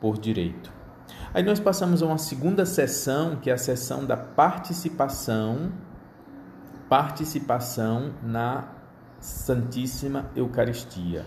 por 0.00 0.18
direito. 0.18 0.72
Aí 1.34 1.42
nós 1.42 1.60
passamos 1.60 2.02
a 2.02 2.06
uma 2.06 2.18
segunda 2.18 2.64
sessão, 2.64 3.36
que 3.36 3.50
é 3.50 3.52
a 3.52 3.58
sessão 3.58 4.04
da 4.04 4.16
participação, 4.16 5.70
participação 6.88 8.12
na 8.22 8.64
Santíssima 9.20 10.30
Eucaristia. 10.34 11.26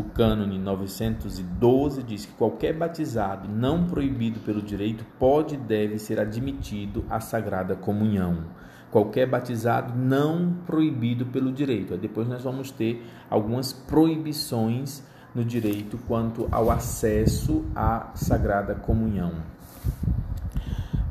O 0.00 0.02
cânone 0.02 0.58
912 0.58 2.02
diz 2.02 2.24
que 2.24 2.32
qualquer 2.32 2.72
batizado 2.72 3.46
não 3.46 3.84
proibido 3.84 4.40
pelo 4.40 4.62
direito 4.62 5.04
pode 5.18 5.56
e 5.56 5.58
deve 5.58 5.98
ser 5.98 6.18
admitido 6.18 7.04
à 7.10 7.20
Sagrada 7.20 7.76
Comunhão. 7.76 8.46
Qualquer 8.90 9.26
batizado 9.26 9.92
não 9.94 10.54
proibido 10.64 11.26
pelo 11.26 11.52
direito. 11.52 11.98
Depois 11.98 12.26
nós 12.26 12.42
vamos 12.42 12.70
ter 12.70 13.04
algumas 13.28 13.74
proibições 13.74 15.02
no 15.34 15.44
direito 15.44 15.98
quanto 16.08 16.48
ao 16.50 16.70
acesso 16.70 17.66
à 17.76 18.10
Sagrada 18.14 18.74
Comunhão. 18.74 19.34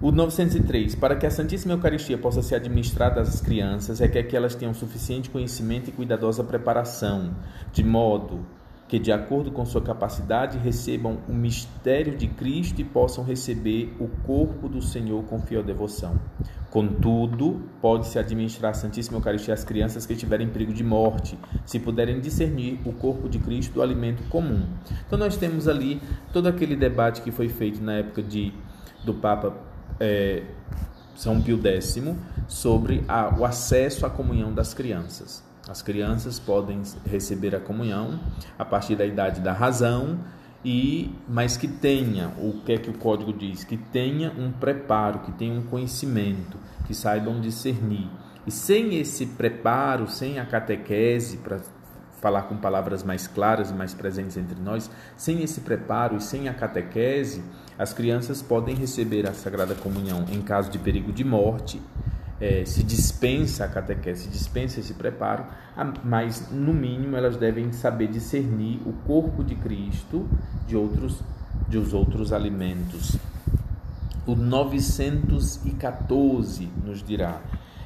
O 0.02 0.12
903. 0.12 0.96
Para 0.96 1.16
que 1.16 1.28
a 1.28 1.32
Santíssima 1.32 1.76
Eucaristia 1.76 2.18
possa 2.18 2.42
ser 2.42 2.56
administrada 2.56 3.22
às 3.22 3.40
crianças, 3.40 4.02
é 4.02 4.08
que 4.08 4.36
elas 4.36 4.56
tenham 4.56 4.74
suficiente 4.74 5.30
conhecimento 5.30 5.90
e 5.90 5.94
cuidadosa 5.94 6.44
preparação, 6.44 7.36
de 7.72 7.84
modo 7.84 8.58
que, 8.90 8.98
de 8.98 9.12
acordo 9.12 9.52
com 9.52 9.64
sua 9.66 9.82
capacidade, 9.82 10.58
recebam 10.58 11.20
o 11.30 11.34
mistério 11.34 12.18
de 12.18 12.28
Cristo 12.28 12.82
e 12.82 12.84
possam 12.84 13.24
receber 13.24 13.96
o 14.00 14.08
corpo 14.26 14.68
do 14.68 14.82
Senhor 14.82 15.24
com 15.26 15.40
fiel 15.40 15.62
devoção. 15.62 16.20
Contudo, 16.72 17.62
pode-se 17.80 18.18
administrar 18.18 18.72
a 18.72 18.74
Santíssima 18.74 19.20
Eucaristia 19.20 19.54
às 19.54 19.64
crianças 19.64 20.08
que 20.08 20.14
estiverem 20.14 20.48
em 20.48 20.50
perigo 20.50 20.74
de 20.74 20.84
morte, 20.84 21.38
se 21.68 21.80
puderem 21.80 22.20
discernir 22.20 22.80
o 22.84 22.92
corpo 22.92 23.30
de 23.30 23.38
Cristo 23.38 23.76
do 23.76 23.82
alimento 23.84 24.24
comum. 24.24 24.66
Então, 25.06 25.20
nós 25.20 25.38
temos 25.38 25.68
ali 25.68 26.02
todo 26.34 26.48
aquele 26.48 26.76
debate 26.76 27.22
que 27.22 27.32
foi 27.32 27.48
feito 27.48 27.84
na 27.84 27.94
época 27.94 28.24
de, 28.24 28.52
do 29.06 29.14
Papa 29.14 29.56
é, 30.00 30.44
São 31.16 31.40
Pio 31.40 31.60
X 31.64 32.02
sobre 32.48 33.04
a, 33.08 33.38
o 33.38 33.46
acesso 33.46 34.04
à 34.04 34.10
comunhão 34.10 34.52
das 34.52 34.74
crianças. 34.74 35.48
As 35.70 35.84
crianças 35.84 36.40
podem 36.40 36.82
receber 37.06 37.56
a 37.56 37.60
comunhão 37.60 38.20
a 38.58 38.66
partir 38.66 38.96
da 38.96 39.06
idade 39.06 39.40
da 39.40 39.54
razão 39.54 40.18
e 40.66 41.14
mas 41.28 41.58
que 41.58 41.68
tenha 41.68 42.34
o 42.40 42.62
que 42.66 42.72
é 42.72 42.78
que 42.80 42.90
o 42.90 42.98
código 42.98 43.32
diz? 43.32 43.64
Que 43.64 43.78
tenha 43.78 44.32
um 44.32 44.52
preparo 44.52 45.20
que 45.20 45.32
tenha 45.32 45.54
um 45.54 45.62
conhecimento 45.62 46.58
que 46.88 46.96
saibam 46.96 47.40
discernir. 47.40 48.10
E 48.48 48.52
sem 48.52 48.98
esse 48.98 49.28
preparo 49.28 50.08
sem 50.08 50.40
a 50.40 50.46
catequese 50.46 51.38
para 51.38 51.60
falar 52.20 52.44
com 52.44 52.58
palavras 52.58 53.04
mais 53.04 53.28
claras 53.28 53.70
e 53.70 53.74
mais 53.74 53.94
presentes 53.94 54.38
entre 54.38 54.60
nós 54.60 54.90
sem 55.16 55.44
esse 55.44 55.62
preparo 55.62 56.18
e 56.18 56.22
sem 56.22 56.50
a 56.50 56.54
catequese 56.54 57.44
as 57.78 57.94
crianças 57.94 58.42
podem 58.42 58.76
receber 58.76 59.26
a 59.26 59.34
sagrada 59.34 59.76
comunhão 59.76 60.26
em 60.30 60.42
caso 60.42 60.70
de 60.72 60.80
perigo 60.80 61.14
de 61.14 61.24
morte 61.24 61.80
é, 62.40 62.64
se 62.66 62.84
dispensa 62.84 63.66
a 63.66 63.68
catequese, 63.68 64.24
se 64.24 64.30
dispensa 64.30 64.80
esse 64.80 64.94
preparo, 64.94 65.44
mas 66.04 66.52
no 66.52 66.74
mínimo 66.74 67.18
elas 67.18 67.38
devem 67.38 67.72
saber 67.72 68.08
discernir 68.08 68.80
o 68.86 68.94
corpo 69.06 69.44
de 69.44 69.54
Cristo 69.56 70.28
de 70.68 70.76
outros 70.76 71.22
de 71.68 71.78
os 71.78 71.94
outros 71.94 72.32
alimentos. 72.32 73.18
O 74.26 74.34
914 74.36 76.70
nos 76.86 77.04
dirá: 77.04 77.42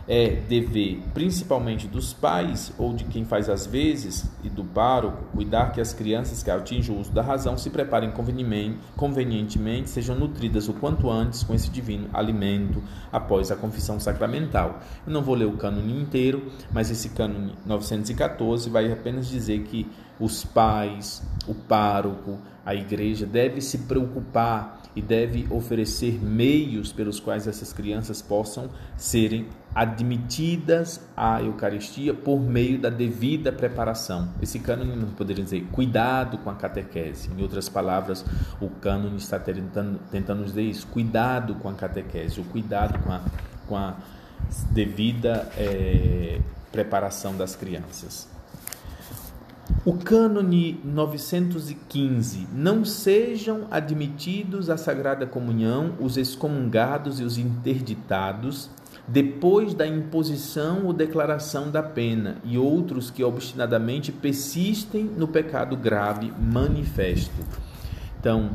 é 0.08 0.30
dever 0.48 1.02
principalmente 1.14 1.88
dos 1.88 2.14
pais 2.14 2.74
ou 2.78 2.94
de 2.94 3.06
quem 3.06 3.24
faz 3.24 3.50
as 3.50 3.66
vezes 3.66 4.30
e 4.44 4.50
do 4.50 4.64
pároco 4.64 5.24
cuidar 5.34 5.72
que 5.72 5.80
as 5.80 5.94
crianças 5.94 6.44
que 6.44 6.52
atingem 6.52 6.96
o 6.96 7.00
uso 7.00 7.12
da 7.12 7.22
razão 7.22 7.58
se 7.58 7.70
preparem 7.70 8.12
convenientemente, 8.96 9.90
sejam 9.90 10.16
nutridas 10.16 10.68
o 10.68 10.74
quanto 10.74 11.10
antes 11.10 11.44
com 11.44 11.54
esse 11.54 11.70
divino 11.70 12.10
alimento 12.14 12.84
após 13.12 13.52
a 13.52 13.56
confissão 13.56 14.00
sacramental. 14.00 14.80
Eu 15.06 15.14
não 15.14 15.22
vou 15.22 15.36
ler 15.36 15.46
o 15.46 15.58
cânone 15.58 16.02
inteiro, 16.02 16.52
mas 16.72 16.92
esse 16.92 17.10
cânone 17.10 17.54
914 17.66 18.70
vai 18.70 18.92
apenas 18.92 19.28
dizer 19.28 19.64
que 19.64 19.90
os 20.20 20.44
pais, 20.44 21.24
o 21.48 21.56
pároco, 21.56 22.38
a 22.66 22.74
igreja 22.74 23.26
deve 23.26 23.62
se 23.62 23.80
preocupar 23.80 24.82
e 24.96 25.02
deve 25.02 25.48
oferecer 25.50 26.24
meios 26.24 26.92
pelos 26.94 27.20
quais 27.20 27.48
essas 27.48 27.74
crianças 27.74 28.22
possam 28.22 28.70
serem 28.96 29.48
admitidas 29.74 31.02
à 31.18 31.42
Eucaristia 31.42 32.14
por 32.14 32.40
meio 32.40 32.80
da 32.80 32.90
devida 32.90 33.52
preparação. 33.52 34.30
Esse 34.42 34.60
cânone 34.60 35.06
poderia 35.18 35.44
dizer 35.44 35.68
cuidado 35.72 36.38
com 36.38 36.50
a 36.50 36.56
catequese. 36.56 37.30
Em 37.36 37.42
outras 37.42 37.68
palavras, 37.68 38.24
o 38.62 38.70
cânone 38.70 39.18
está 39.18 39.40
tentando, 39.40 40.00
tentando 40.12 40.44
dizer 40.46 40.62
isso: 40.62 40.86
cuidado 40.88 41.56
com 41.56 41.70
a 41.70 41.74
catequese, 41.74 42.40
o 42.40 42.44
cuidado 42.44 43.00
com 43.00 43.12
a, 43.12 43.22
com 43.68 43.76
a 43.76 43.96
devida 44.72 45.50
é, 45.58 46.40
preparação 46.72 47.36
das 47.36 47.56
crianças. 47.56 48.32
O 49.86 49.92
cânone 49.92 50.80
915: 50.82 52.48
Não 52.54 52.86
sejam 52.86 53.68
admitidos 53.70 54.70
à 54.70 54.78
Sagrada 54.78 55.26
Comunhão 55.26 55.96
os 56.00 56.16
excomungados 56.16 57.20
e 57.20 57.24
os 57.24 57.38
interditados 57.38 58.70
depois 59.06 59.74
da 59.74 59.86
imposição 59.86 60.86
ou 60.86 60.94
declaração 60.94 61.70
da 61.70 61.84
pena, 61.84 62.38
e 62.46 62.58
outros 62.58 63.12
que 63.12 63.22
obstinadamente 63.26 64.10
persistem 64.10 65.04
no 65.04 65.28
pecado 65.28 65.76
grave 65.76 66.32
manifesto. 66.40 67.44
Então, 68.18 68.52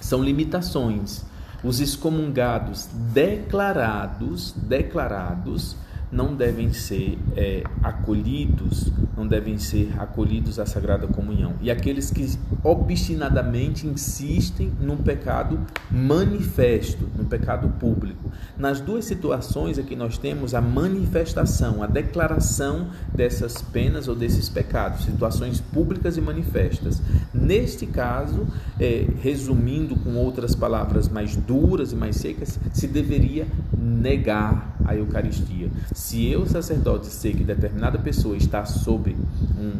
são 0.00 0.20
limitações. 0.20 1.24
Os 1.62 1.78
excomungados 1.78 2.88
declarados, 3.12 4.50
declarados, 4.56 5.76
não 6.10 6.34
devem 6.34 6.72
ser 6.72 7.18
é, 7.36 7.62
acolhidos, 7.82 8.92
não 9.16 9.26
devem 9.26 9.58
ser 9.58 9.92
acolhidos 9.98 10.58
à 10.58 10.66
Sagrada 10.66 11.06
Comunhão. 11.06 11.54
E 11.60 11.70
aqueles 11.70 12.10
que 12.10 12.26
obstinadamente 12.64 13.86
insistem 13.86 14.72
no 14.80 14.96
pecado 14.96 15.60
manifesto, 15.90 17.08
no 17.16 17.24
pecado 17.24 17.68
público. 17.78 18.30
Nas 18.58 18.80
duas 18.80 19.04
situações 19.04 19.78
aqui 19.78 19.94
nós 19.94 20.18
temos 20.18 20.54
a 20.54 20.60
manifestação, 20.60 21.82
a 21.82 21.86
declaração 21.86 22.88
dessas 23.14 23.62
penas 23.62 24.08
ou 24.08 24.14
desses 24.14 24.48
pecados, 24.48 25.04
situações 25.04 25.60
públicas 25.60 26.16
e 26.16 26.20
manifestas. 26.20 27.00
Neste 27.32 27.86
caso, 27.86 28.46
é, 28.78 29.06
resumindo 29.22 29.96
com 29.96 30.14
outras 30.16 30.54
palavras 30.54 31.08
mais 31.08 31.36
duras 31.36 31.92
e 31.92 31.96
mais 31.96 32.16
secas, 32.16 32.58
se 32.72 32.86
deveria 32.86 33.46
negar 33.76 34.76
a 34.84 34.96
Eucaristia. 34.96 35.70
Se 36.00 36.26
eu, 36.26 36.46
sacerdote, 36.46 37.08
sei 37.08 37.34
que 37.34 37.44
determinada 37.44 37.98
pessoa 37.98 38.34
está 38.34 38.64
sob 38.64 39.14
um, 39.58 39.72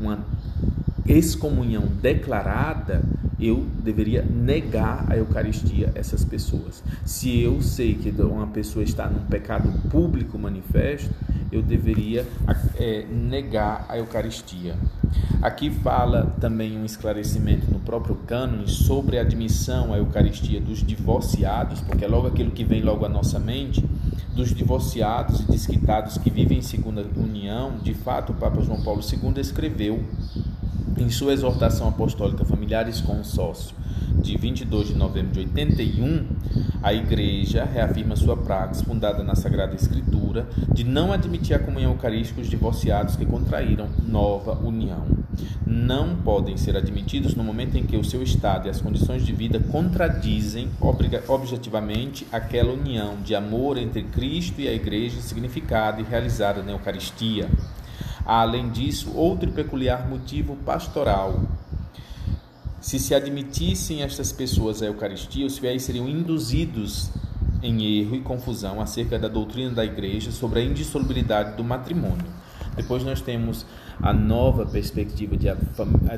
uma 0.00 0.24
excomunhão 1.08 1.86
declarada, 2.00 3.02
eu 3.38 3.66
deveria 3.82 4.22
negar 4.22 5.04
a 5.08 5.16
Eucaristia 5.16 5.92
a 5.94 5.98
essas 5.98 6.24
pessoas. 6.24 6.82
Se 7.04 7.40
eu 7.40 7.60
sei 7.60 7.94
que 7.94 8.10
uma 8.22 8.46
pessoa 8.46 8.82
está 8.82 9.08
num 9.08 9.24
pecado 9.26 9.70
público 9.90 10.38
manifesto, 10.38 11.10
eu 11.52 11.62
deveria 11.62 12.26
é, 12.76 13.04
negar 13.06 13.86
a 13.88 13.98
Eucaristia. 13.98 14.76
Aqui 15.40 15.70
fala 15.70 16.34
também 16.40 16.76
um 16.76 16.84
esclarecimento 16.84 17.70
no 17.70 17.78
próprio 17.78 18.16
cânone 18.26 18.68
sobre 18.68 19.18
a 19.18 19.22
admissão 19.22 19.92
à 19.92 19.98
Eucaristia 19.98 20.60
dos 20.60 20.82
divorciados, 20.82 21.80
porque 21.80 22.04
é 22.04 22.08
logo 22.08 22.26
aquilo 22.26 22.50
que 22.50 22.64
vem 22.64 22.82
logo 22.82 23.04
à 23.04 23.08
nossa 23.08 23.38
mente, 23.38 23.84
dos 24.34 24.54
divorciados 24.54 25.40
e 25.40 25.44
desquitados 25.44 26.18
que 26.18 26.30
vivem 26.30 26.58
em 26.58 26.62
segunda 26.62 27.04
união. 27.16 27.78
De 27.82 27.94
fato, 27.94 28.32
o 28.32 28.34
Papa 28.34 28.60
João 28.60 28.82
Paulo 28.82 29.00
II 29.00 29.40
escreveu 29.40 30.02
em 30.98 31.10
sua 31.10 31.32
exortação 31.32 31.88
apostólica 31.88 32.44
Familiares 32.44 33.00
Consórcio, 33.00 33.74
de 34.22 34.36
22 34.36 34.88
de 34.88 34.94
novembro 34.94 35.32
de 35.32 35.40
81, 35.40 36.26
a 36.82 36.94
Igreja 36.94 37.64
reafirma 37.64 38.16
sua 38.16 38.36
praxe, 38.36 38.84
fundada 38.84 39.22
na 39.22 39.34
Sagrada 39.34 39.74
Escritura, 39.74 40.48
de 40.72 40.84
não 40.84 41.12
admitir 41.12 41.54
a 41.54 41.58
comunhão 41.58 41.92
eucarística 41.92 42.40
os 42.40 42.48
divorciados 42.48 43.16
que 43.16 43.26
contraíram 43.26 43.88
nova 44.06 44.52
união. 44.64 45.04
Não 45.66 46.16
podem 46.16 46.56
ser 46.56 46.76
admitidos 46.76 47.34
no 47.34 47.44
momento 47.44 47.76
em 47.76 47.84
que 47.84 47.96
o 47.96 48.04
seu 48.04 48.22
estado 48.22 48.66
e 48.66 48.70
as 48.70 48.80
condições 48.80 49.24
de 49.24 49.32
vida 49.32 49.60
contradizem 49.60 50.68
objetivamente 51.28 52.26
aquela 52.32 52.72
união 52.72 53.16
de 53.22 53.34
amor 53.34 53.76
entre 53.76 54.02
Cristo 54.04 54.60
e 54.60 54.68
a 54.68 54.72
Igreja 54.72 55.20
significada 55.20 56.00
e 56.00 56.04
realizada 56.04 56.62
na 56.62 56.72
Eucaristia. 56.72 57.48
Há, 58.26 58.40
além 58.40 58.68
disso, 58.70 59.12
outro 59.14 59.52
peculiar 59.52 60.08
motivo 60.08 60.56
pastoral. 60.56 61.40
Se 62.80 62.98
se 62.98 63.14
admitissem 63.14 64.02
estas 64.02 64.32
pessoas 64.32 64.82
à 64.82 64.86
Eucaristia, 64.86 65.46
os 65.46 65.58
fiéis 65.58 65.84
seriam 65.84 66.08
induzidos 66.08 67.08
em 67.62 68.00
erro 68.00 68.16
e 68.16 68.20
confusão 68.20 68.80
acerca 68.80 69.18
da 69.18 69.28
doutrina 69.28 69.70
da 69.70 69.84
Igreja 69.84 70.32
sobre 70.32 70.60
a 70.60 70.64
indissolubilidade 70.64 71.56
do 71.56 71.62
matrimônio. 71.62 72.26
Depois 72.76 73.04
nós 73.04 73.20
temos 73.20 73.64
a 74.02 74.12
nova 74.12 74.66
perspectiva 74.66 75.36
de, 75.36 75.46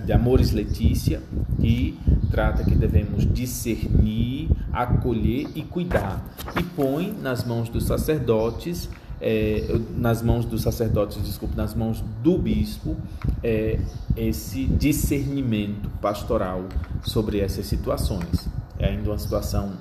de 0.04 0.12
Amores 0.12 0.50
Letícia, 0.50 1.22
que 1.60 1.98
trata 2.30 2.64
que 2.64 2.74
devemos 2.74 3.30
discernir, 3.32 4.48
acolher 4.72 5.46
e 5.54 5.62
cuidar, 5.62 6.24
e 6.58 6.62
põe 6.62 7.12
nas 7.12 7.44
mãos 7.44 7.68
dos 7.68 7.84
sacerdotes 7.84 8.88
é, 9.20 9.78
nas 9.96 10.22
mãos 10.22 10.44
dos 10.44 10.62
sacerdotes, 10.62 11.22
desculpe, 11.22 11.56
nas 11.56 11.74
mãos 11.74 12.04
do 12.22 12.38
bispo, 12.38 12.96
é, 13.42 13.78
esse 14.16 14.66
discernimento 14.66 15.88
pastoral 16.00 16.64
sobre 17.02 17.40
essas 17.40 17.66
situações. 17.66 18.48
É 18.78 18.88
ainda 18.88 19.10
uma 19.10 19.18
situação 19.18 19.72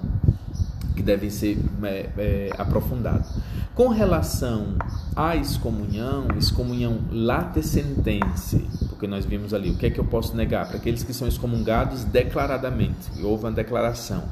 que 0.96 1.04
deve 1.04 1.30
ser 1.30 1.60
é, 1.84 2.10
é, 2.18 2.50
aprofundada. 2.58 3.24
Com 3.76 3.90
relação 3.90 4.76
à 5.16 5.36
excomunhão, 5.36 6.28
excomunhão 6.36 7.00
late 7.12 7.62
sentense, 7.62 8.66
porque 8.90 9.06
nós 9.06 9.24
vimos 9.24 9.54
ali, 9.54 9.70
o 9.70 9.78
que 9.78 9.86
é 9.86 9.90
que 9.92 10.00
eu 10.00 10.06
posso 10.06 10.36
negar? 10.36 10.68
Para 10.68 10.78
aqueles 10.78 11.04
que 11.04 11.14
são 11.14 11.28
excomungados 11.28 12.04
declaradamente, 12.04 13.24
houve 13.24 13.44
uma 13.44 13.52
declaração. 13.52 14.24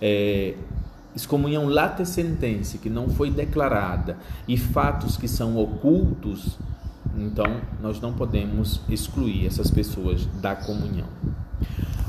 É, 0.00 0.54
excomunhão 1.14 1.68
late 1.68 2.04
sentença, 2.06 2.78
que 2.78 2.90
não 2.90 3.08
foi 3.08 3.30
declarada, 3.30 4.16
e 4.48 4.56
fatos 4.56 5.16
que 5.16 5.28
são 5.28 5.56
ocultos, 5.56 6.58
então 7.16 7.60
nós 7.80 8.00
não 8.00 8.12
podemos 8.12 8.80
excluir 8.88 9.46
essas 9.46 9.70
pessoas 9.70 10.26
da 10.40 10.54
comunhão. 10.56 11.08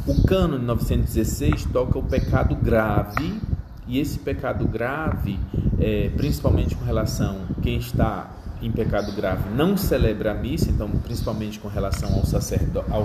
O 0.07 0.23
cano 0.23 0.57
916 0.59 1.65
toca 1.65 1.97
o 1.97 2.03
pecado 2.03 2.55
grave, 2.55 3.39
e 3.87 3.99
esse 3.99 4.17
pecado 4.19 4.67
grave, 4.67 5.39
é, 5.79 6.09
principalmente 6.15 6.75
com 6.75 6.83
relação 6.83 7.41
a 7.49 7.61
quem 7.61 7.77
está 7.77 8.31
em 8.61 8.71
pecado 8.71 9.11
grave 9.11 9.49
não 9.49 9.77
celebra 9.77 10.31
a 10.31 10.33
missa, 10.33 10.69
então 10.69 10.89
principalmente 10.89 11.59
com 11.59 11.67
relação 11.67 12.13
aos 12.15 12.29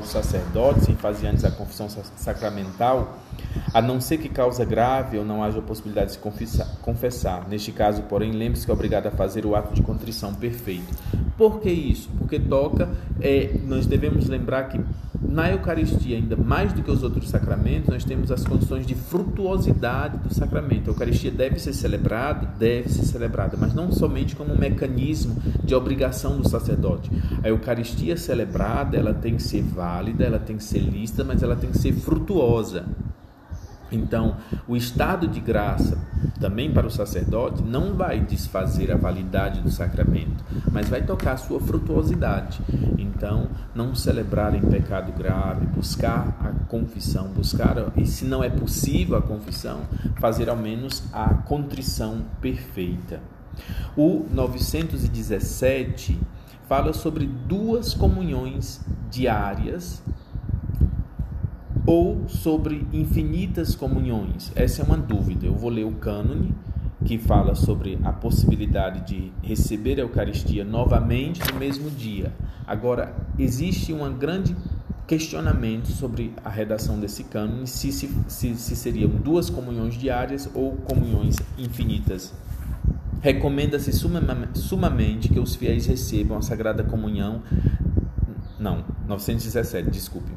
sacerdotes 0.08 0.88
em 0.88 0.94
fase 0.94 1.26
antes 1.26 1.42
da 1.42 1.50
confissão 1.50 1.88
sacramental, 2.16 3.18
a 3.72 3.80
não 3.80 4.00
ser 4.00 4.18
que 4.18 4.28
causa 4.28 4.64
grave 4.64 5.18
ou 5.18 5.24
não 5.24 5.42
haja 5.42 5.60
possibilidade 5.60 6.12
de 6.12 6.18
confessar. 6.18 6.66
confessar. 6.82 7.48
Neste 7.48 7.72
caso, 7.72 8.02
porém, 8.02 8.32
lembre-se 8.32 8.64
que 8.64 8.70
é 8.70 8.74
obrigado 8.74 9.06
a 9.06 9.10
fazer 9.10 9.46
o 9.46 9.54
ato 9.54 9.74
de 9.74 9.82
contrição 9.82 10.34
perfeito. 10.34 10.94
Por 11.36 11.60
que 11.60 11.70
isso? 11.70 12.10
Porque 12.18 12.38
toca, 12.38 12.88
é, 13.20 13.50
nós 13.64 13.86
devemos 13.86 14.26
lembrar 14.26 14.64
que 14.64 14.80
na 15.22 15.50
Eucaristia, 15.50 16.16
ainda 16.16 16.36
mais 16.36 16.72
do 16.72 16.82
que 16.82 16.90
os 16.90 17.02
outros 17.02 17.28
sacramentos, 17.28 17.88
nós 17.88 18.04
temos 18.04 18.32
as 18.32 18.44
condições 18.44 18.86
de 18.86 18.94
frutuosidade 18.94 20.18
do 20.18 20.34
sacramento. 20.34 20.88
A 20.88 20.92
Eucaristia 20.92 21.30
deve 21.30 21.58
ser 21.58 21.72
celebrada, 21.72 22.48
deve 22.58 22.88
ser 22.88 23.04
celebrada, 23.04 23.56
mas 23.58 23.72
não 23.72 23.92
somente 23.92 24.34
como 24.34 24.52
um 24.52 24.58
mecanismo 24.58 25.36
de 25.62 25.74
obrigação 25.74 26.38
do 26.38 26.48
sacerdote. 26.48 27.10
A 27.44 27.48
Eucaristia 27.48 28.16
celebrada, 28.16 28.96
ela 28.96 29.14
tem 29.14 29.36
que 29.36 29.42
ser 29.42 29.62
válida, 29.62 30.24
ela 30.24 30.38
tem 30.38 30.56
que 30.56 30.64
ser 30.64 30.80
lícita, 30.80 31.22
mas 31.22 31.42
ela 31.42 31.54
tem 31.54 31.70
que 31.70 31.78
ser 31.78 31.92
frutuosa. 31.92 32.86
Então, 33.92 34.36
o 34.68 34.76
estado 34.76 35.26
de 35.26 35.40
graça, 35.40 35.98
também 36.38 36.72
para 36.72 36.86
o 36.86 36.90
sacerdote, 36.90 37.62
não 37.62 37.94
vai 37.94 38.20
desfazer 38.20 38.92
a 38.92 38.96
validade 38.96 39.60
do 39.60 39.70
sacramento, 39.70 40.44
mas 40.70 40.88
vai 40.88 41.02
tocar 41.02 41.32
a 41.32 41.36
sua 41.36 41.60
frutuosidade. 41.60 42.60
Então, 42.98 43.48
não 43.74 43.94
celebrar 43.94 44.54
em 44.54 44.60
pecado 44.60 45.12
grave, 45.12 45.66
buscar 45.66 46.36
a 46.40 46.66
confissão, 46.66 47.28
buscar, 47.28 47.92
e 47.96 48.06
se 48.06 48.24
não 48.24 48.42
é 48.42 48.48
possível 48.48 49.16
a 49.16 49.22
confissão, 49.22 49.80
fazer 50.18 50.48
ao 50.48 50.56
menos 50.56 51.02
a 51.12 51.34
contrição 51.34 52.22
perfeita. 52.40 53.20
O 53.96 54.26
917 54.30 56.18
fala 56.68 56.92
sobre 56.92 57.26
duas 57.26 57.94
comunhões 57.94 58.80
diárias 59.10 60.02
ou 61.90 62.28
sobre 62.28 62.86
infinitas 62.92 63.74
comunhões? 63.74 64.52
Essa 64.54 64.80
é 64.80 64.84
uma 64.84 64.96
dúvida. 64.96 65.44
Eu 65.44 65.56
vou 65.56 65.68
ler 65.68 65.84
o 65.84 65.90
cânone 65.90 66.54
que 67.04 67.18
fala 67.18 67.56
sobre 67.56 67.98
a 68.04 68.12
possibilidade 68.12 69.00
de 69.08 69.32
receber 69.42 69.98
a 69.98 70.02
Eucaristia 70.02 70.64
novamente 70.64 71.40
no 71.52 71.58
mesmo 71.58 71.90
dia. 71.90 72.32
Agora, 72.64 73.12
existe 73.36 73.92
um 73.92 74.16
grande 74.16 74.54
questionamento 75.04 75.88
sobre 75.88 76.32
a 76.44 76.48
redação 76.48 77.00
desse 77.00 77.24
cânone, 77.24 77.66
se, 77.66 77.90
se, 77.90 78.08
se, 78.28 78.54
se 78.54 78.76
seriam 78.76 79.10
duas 79.10 79.50
comunhões 79.50 79.94
diárias 79.94 80.48
ou 80.54 80.76
comunhões 80.76 81.34
infinitas. 81.58 82.32
Recomenda-se 83.20 83.90
sumamente 83.92 85.28
que 85.28 85.40
os 85.40 85.56
fiéis 85.56 85.86
recebam 85.86 86.38
a 86.38 86.42
Sagrada 86.42 86.84
Comunhão 86.84 87.42
não, 88.60 88.84
917, 89.08 89.90
desculpe. 89.90 90.30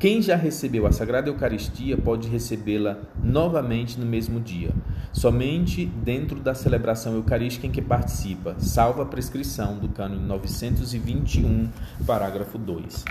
Quem 0.00 0.20
já 0.20 0.34
recebeu 0.34 0.84
a 0.84 0.90
Sagrada 0.90 1.28
Eucaristia 1.28 1.96
pode 1.96 2.28
recebê-la 2.28 2.98
novamente 3.22 4.00
no 4.00 4.04
mesmo 4.04 4.40
dia, 4.40 4.74
somente 5.12 5.86
dentro 5.86 6.40
da 6.40 6.54
celebração 6.54 7.14
eucarística 7.14 7.68
em 7.68 7.70
que 7.70 7.80
participa, 7.80 8.56
salvo 8.58 9.00
a 9.00 9.06
prescrição 9.06 9.78
do 9.78 9.88
cânone 9.88 10.26
921, 10.26 11.68
parágrafo 12.04 12.58
2. 12.58 13.04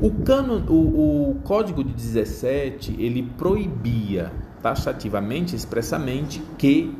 O, 0.00 0.10
cano, 0.22 0.64
o, 0.72 1.30
o 1.30 1.34
Código 1.42 1.82
de 1.82 1.92
17, 1.92 2.94
ele 3.00 3.24
proibia 3.36 4.32
taxativamente, 4.62 5.56
expressamente, 5.56 6.40
que 6.56 6.96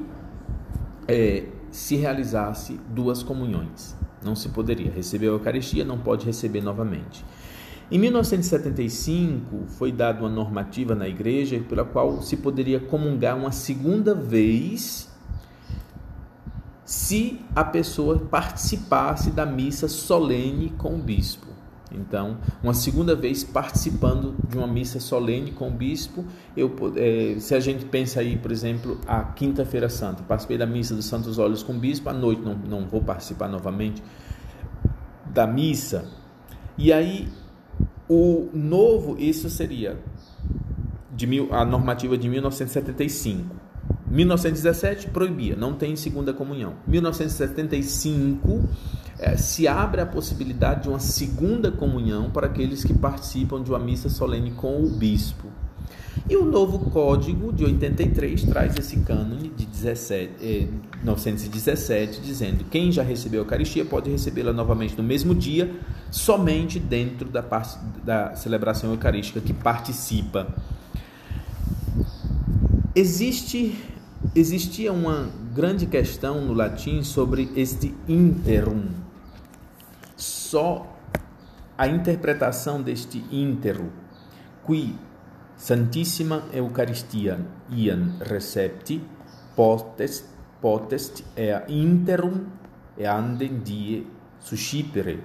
é, 1.06 1.44
se 1.70 1.94
realizasse 1.94 2.80
duas 2.90 3.22
comunhões. 3.22 3.96
Não 4.26 4.34
se 4.34 4.48
poderia. 4.48 4.90
Recebeu 4.90 5.32
a 5.32 5.36
Eucaristia, 5.36 5.84
não 5.84 5.96
pode 5.96 6.26
receber 6.26 6.60
novamente. 6.60 7.24
Em 7.88 7.96
1975, 7.96 9.66
foi 9.78 9.92
dada 9.92 10.18
uma 10.18 10.28
normativa 10.28 10.96
na 10.96 11.06
igreja 11.06 11.64
pela 11.68 11.84
qual 11.84 12.20
se 12.20 12.36
poderia 12.36 12.80
comungar 12.80 13.36
uma 13.36 13.52
segunda 13.52 14.12
vez 14.12 15.08
se 16.84 17.40
a 17.54 17.62
pessoa 17.62 18.18
participasse 18.18 19.30
da 19.30 19.46
missa 19.46 19.86
solene 19.86 20.70
com 20.70 20.96
o 20.96 20.98
bispo. 20.98 21.45
Então, 21.92 22.38
uma 22.62 22.74
segunda 22.74 23.14
vez 23.14 23.44
participando 23.44 24.34
de 24.48 24.58
uma 24.58 24.66
missa 24.66 24.98
solene 24.98 25.52
com 25.52 25.68
o 25.68 25.70
bispo, 25.70 26.24
eu, 26.56 26.74
é, 26.96 27.36
se 27.38 27.54
a 27.54 27.60
gente 27.60 27.84
pensa 27.84 28.20
aí, 28.20 28.36
por 28.36 28.50
exemplo, 28.50 29.00
a 29.06 29.22
Quinta-feira 29.22 29.88
Santa, 29.88 30.22
participei 30.22 30.58
da 30.58 30.66
missa 30.66 30.94
dos 30.94 31.04
Santos 31.04 31.38
Olhos 31.38 31.62
com 31.62 31.74
o 31.74 31.78
bispo, 31.78 32.08
à 32.08 32.12
noite 32.12 32.42
não, 32.42 32.54
não 32.54 32.86
vou 32.86 33.02
participar 33.02 33.48
novamente 33.48 34.02
da 35.26 35.46
missa, 35.46 36.10
e 36.76 36.92
aí 36.92 37.28
o 38.08 38.48
novo, 38.52 39.16
isso 39.18 39.48
seria 39.48 39.98
de 41.14 41.26
mil, 41.26 41.48
a 41.52 41.64
normativa 41.64 42.16
de 42.16 42.28
1975. 42.28 43.66
1917 44.08 45.08
proibia, 45.08 45.56
não 45.56 45.74
tem 45.74 45.96
segunda 45.96 46.32
comunhão. 46.32 46.74
1975 46.86 48.68
é, 49.18 49.36
se 49.36 49.66
abre 49.66 50.00
a 50.00 50.06
possibilidade 50.06 50.82
de 50.82 50.88
uma 50.88 51.00
segunda 51.00 51.70
comunhão 51.70 52.30
para 52.30 52.46
aqueles 52.46 52.84
que 52.84 52.92
participam 52.92 53.62
de 53.62 53.70
uma 53.70 53.78
missa 53.78 54.08
solene 54.08 54.50
com 54.50 54.82
o 54.82 54.88
bispo. 54.88 55.46
E 56.28 56.36
o 56.36 56.44
novo 56.44 56.90
código 56.90 57.52
de 57.52 57.64
83 57.64 58.42
traz 58.44 58.76
esse 58.76 58.98
cânone 59.00 59.48
de 59.56 59.64
17, 59.64 60.32
eh, 60.42 60.66
917, 61.04 62.20
dizendo 62.20 62.64
quem 62.64 62.90
já 62.90 63.02
recebeu 63.02 63.40
a 63.40 63.44
Eucaristia 63.44 63.84
pode 63.84 64.10
recebê-la 64.10 64.52
novamente 64.52 64.96
no 64.96 65.04
mesmo 65.04 65.34
dia, 65.34 65.70
somente 66.10 66.80
dentro 66.80 67.28
da, 67.28 67.42
parte, 67.42 67.78
da 68.04 68.34
celebração 68.34 68.90
eucarística 68.90 69.40
que 69.40 69.52
participa. 69.52 70.48
Existe, 72.92 73.76
existia 74.34 74.92
uma 74.92 75.28
grande 75.54 75.86
questão 75.86 76.40
no 76.40 76.54
latim 76.54 77.04
sobre 77.04 77.50
este 77.54 77.94
interum. 78.08 79.05
Só 80.46 80.86
a 81.76 81.88
interpretação 81.88 82.80
deste 82.80 83.18
intero, 83.32 83.92
qui 84.62 84.96
Santissima 85.56 86.44
Eucharistia 86.52 87.44
ian 87.68 88.18
recepti 88.20 89.02
potest, 89.56 90.26
potest 90.60 91.24
ea 91.36 91.64
interum 91.66 92.46
eandem 92.96 93.58
die 93.58 94.06
suscipere. 94.38 95.18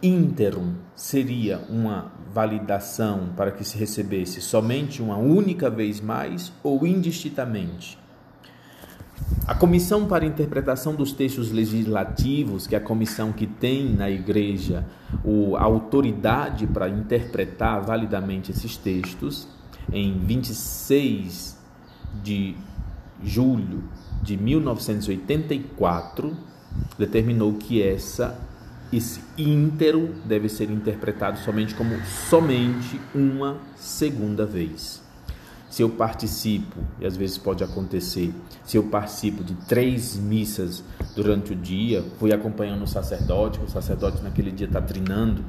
Interum 0.00 0.76
seria 0.94 1.58
uma 1.68 2.12
validação 2.32 3.30
para 3.36 3.50
que 3.50 3.64
se 3.64 3.76
recebesse 3.76 4.40
somente 4.40 5.02
uma 5.02 5.16
única 5.16 5.68
vez 5.68 6.00
mais 6.00 6.52
ou 6.62 6.86
indistintamente. 6.86 7.98
A 9.46 9.54
comissão 9.54 10.06
para 10.06 10.26
interpretação 10.26 10.94
dos 10.94 11.12
textos 11.12 11.50
legislativos, 11.50 12.66
que 12.66 12.74
é 12.74 12.78
a 12.78 12.80
comissão 12.80 13.32
que 13.32 13.46
tem 13.46 13.94
na 13.94 14.10
igreja 14.10 14.84
a 15.56 15.62
autoridade 15.62 16.66
para 16.66 16.88
interpretar 16.88 17.82
validamente 17.82 18.50
esses 18.50 18.76
textos, 18.76 19.48
em 19.90 20.18
26 20.18 21.56
de 22.22 22.54
julho 23.24 23.84
de 24.22 24.36
1984, 24.36 26.36
determinou 26.98 27.54
que 27.54 27.82
essa 27.82 28.38
esse 28.92 29.20
íntero 29.36 30.14
deve 30.24 30.48
ser 30.48 30.70
interpretado 30.70 31.38
somente 31.40 31.74
como 31.74 31.94
somente 32.30 32.98
uma 33.14 33.58
segunda 33.76 34.46
vez. 34.46 35.02
Se 35.68 35.82
eu 35.82 35.90
participo, 35.90 36.76
e 36.98 37.06
às 37.06 37.16
vezes 37.16 37.36
pode 37.36 37.62
acontecer, 37.62 38.32
se 38.64 38.76
eu 38.76 38.84
participo 38.84 39.44
de 39.44 39.54
três 39.66 40.16
missas 40.16 40.82
durante 41.14 41.52
o 41.52 41.56
dia, 41.56 42.02
fui 42.18 42.32
acompanhando 42.32 42.82
o 42.82 42.86
sacerdote, 42.86 43.60
o 43.60 43.68
sacerdote 43.68 44.22
naquele 44.22 44.50
dia 44.50 44.66
está 44.66 44.80
trinando, 44.80 45.44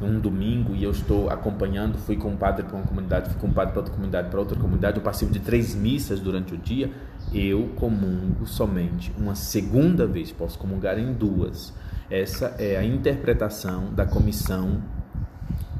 um 0.00 0.20
domingo, 0.20 0.74
e 0.74 0.84
eu 0.84 0.90
estou 0.90 1.30
acompanhando, 1.30 1.96
fui 1.96 2.16
com 2.16 2.30
um 2.30 2.36
padre 2.36 2.64
para 2.64 2.76
uma 2.76 2.86
comunidade, 2.86 3.30
fui 3.30 3.40
com 3.40 3.46
um 3.46 3.52
padre 3.52 3.72
para 3.72 3.80
outra 3.80 3.94
comunidade, 3.94 4.28
para 4.28 4.40
outra 4.40 4.58
comunidade, 4.58 4.96
eu 4.98 5.02
participo 5.02 5.32
de 5.32 5.40
três 5.40 5.74
missas 5.74 6.20
durante 6.20 6.54
o 6.54 6.58
dia, 6.58 6.90
eu 7.32 7.70
comungo 7.76 8.46
somente 8.46 9.12
uma 9.16 9.34
segunda 9.34 10.06
vez, 10.06 10.30
posso 10.32 10.58
comungar 10.58 10.98
em 10.98 11.14
duas. 11.14 11.72
Essa 12.10 12.54
é 12.58 12.76
a 12.76 12.84
interpretação 12.84 13.92
da 13.94 14.04
comissão 14.04 14.82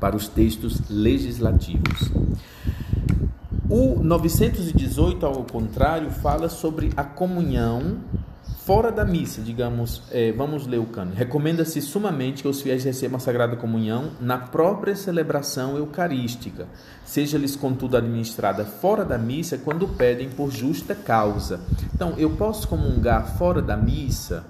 para 0.00 0.16
os 0.16 0.28
textos 0.28 0.81
legislativos. 0.88 2.11
O 3.74 4.02
918, 4.02 5.24
ao 5.24 5.44
contrário, 5.44 6.11
fala 6.11 6.50
sobre 6.50 6.92
a 6.94 7.02
comunhão 7.02 8.00
fora 8.66 8.92
da 8.92 9.02
missa, 9.02 9.40
digamos, 9.40 10.02
é, 10.11 10.30
vamos 10.30 10.66
ler 10.66 10.76
o 10.76 10.85
cano. 10.85 11.14
Recomenda-se 11.14 11.80
sumamente 11.80 12.42
que 12.42 12.48
os 12.48 12.61
fiéis 12.61 12.85
recebam 12.85 13.16
a 13.16 13.18
Sagrada 13.18 13.56
Comunhão 13.56 14.11
na 14.20 14.37
própria 14.37 14.94
celebração 14.94 15.78
eucarística, 15.78 16.68
seja-lhes 17.02 17.56
contudo 17.56 17.96
administrada 17.96 18.62
fora 18.62 19.06
da 19.06 19.16
missa 19.16 19.56
quando 19.56 19.88
pedem 19.88 20.28
por 20.28 20.50
justa 20.50 20.94
causa. 20.94 21.58
Então, 21.94 22.12
eu 22.18 22.28
posso 22.28 22.68
comungar 22.68 23.38
fora 23.38 23.62
da 23.62 23.74
missa, 23.74 24.44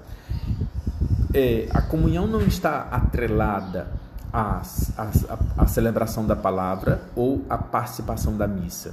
é, 1.33 1.69
a 1.71 1.81
comunhão 1.81 2.27
não 2.27 2.41
está 2.41 2.89
atrelada 2.91 4.02
a, 4.33 4.63
a, 4.97 5.63
a, 5.63 5.67
celebração 5.67 6.27
da 6.27 6.35
palavra 6.35 7.03
ou 7.15 7.45
a 7.51 7.59
participação 7.59 8.37
da 8.37 8.47
missa. 8.47 8.93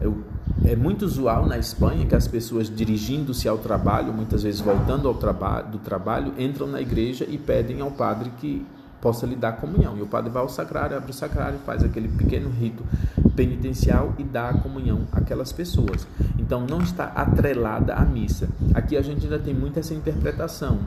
Eu, 0.00 0.24
é 0.64 0.74
muito 0.74 1.04
usual 1.04 1.46
na 1.46 1.56
Espanha 1.56 2.06
que 2.06 2.14
as 2.14 2.26
pessoas 2.26 2.68
dirigindo-se 2.68 3.48
ao 3.48 3.58
trabalho, 3.58 4.12
muitas 4.12 4.42
vezes 4.42 4.60
voltando 4.60 5.06
ao 5.06 5.14
trabalho, 5.14 5.68
do 5.68 5.78
trabalho, 5.78 6.34
entram 6.38 6.66
na 6.66 6.80
igreja 6.80 7.24
e 7.28 7.38
pedem 7.38 7.80
ao 7.80 7.90
padre 7.90 8.30
que 8.38 8.66
possa 9.00 9.26
lhe 9.26 9.36
dar 9.36 9.52
comunhão. 9.52 9.96
E 9.96 10.02
o 10.02 10.06
padre 10.06 10.30
vai 10.30 10.42
ao 10.42 10.48
sacrário, 10.48 10.96
abre 10.96 11.10
o 11.10 11.14
sacrário, 11.14 11.58
faz 11.64 11.82
aquele 11.82 12.08
pequeno 12.08 12.50
rito 12.50 12.84
penitencial 13.34 14.14
e 14.18 14.24
dá 14.24 14.50
a 14.50 14.54
comunhão 14.54 15.06
àquelas 15.12 15.52
pessoas. 15.52 16.06
Então 16.38 16.66
não 16.66 16.80
está 16.80 17.04
atrelada 17.04 17.94
à 17.94 18.04
missa. 18.04 18.48
Aqui 18.74 18.96
a 18.96 19.02
gente 19.02 19.24
ainda 19.24 19.38
tem 19.38 19.54
muito 19.54 19.78
essa 19.78 19.94
interpretação. 19.94 20.80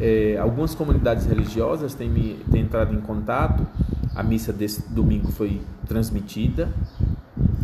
É, 0.00 0.38
algumas 0.38 0.74
comunidades 0.74 1.26
religiosas 1.26 1.94
têm, 1.94 2.08
me, 2.08 2.34
têm 2.50 2.62
entrado 2.62 2.94
em 2.94 3.00
contato. 3.00 3.66
A 4.14 4.22
missa 4.22 4.52
desse 4.52 4.82
domingo 4.90 5.30
foi 5.30 5.60
transmitida 5.86 6.68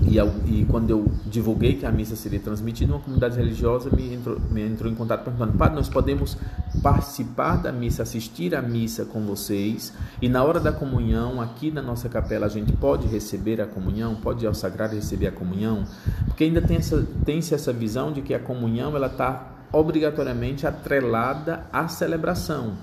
e, 0.07 0.18
e, 0.46 0.64
quando 0.66 0.90
eu 0.90 1.11
divulguei 1.26 1.74
que 1.74 1.87
a 1.87 1.90
missa 1.90 2.14
seria 2.14 2.38
transmitida, 2.38 2.92
uma 2.92 3.00
comunidade 3.00 3.37
religiosa 3.37 3.90
me 3.90 4.14
entrou, 4.14 4.38
me 4.50 4.62
entrou 4.62 4.90
em 4.90 4.94
contato 4.94 5.24
perguntando: 5.24 5.52
Padre, 5.57 5.76
nós 5.76 5.88
podemos 5.88 6.37
participar 6.84 7.56
da 7.56 7.72
missa, 7.72 8.02
assistir 8.02 8.54
à 8.54 8.60
missa 8.60 9.06
com 9.06 9.24
vocês, 9.24 9.90
e 10.20 10.28
na 10.28 10.44
hora 10.44 10.60
da 10.60 10.70
comunhão, 10.70 11.40
aqui 11.40 11.70
na 11.70 11.80
nossa 11.80 12.10
capela, 12.10 12.44
a 12.44 12.48
gente 12.50 12.74
pode 12.74 13.06
receber 13.06 13.58
a 13.58 13.66
comunhão, 13.66 14.14
pode 14.16 14.44
ir 14.44 14.46
ao 14.46 14.52
sagrado 14.52 14.94
receber 14.94 15.28
a 15.28 15.32
comunhão, 15.32 15.86
porque 16.26 16.44
ainda 16.44 16.60
tem 16.60 16.76
essa, 16.76 17.02
tem-se 17.24 17.54
essa 17.54 17.72
visão 17.72 18.12
de 18.12 18.20
que 18.20 18.34
a 18.34 18.38
comunhão 18.38 18.94
ela 18.94 19.06
está 19.06 19.50
obrigatoriamente 19.72 20.66
atrelada 20.66 21.64
à 21.72 21.88
celebração. 21.88 22.74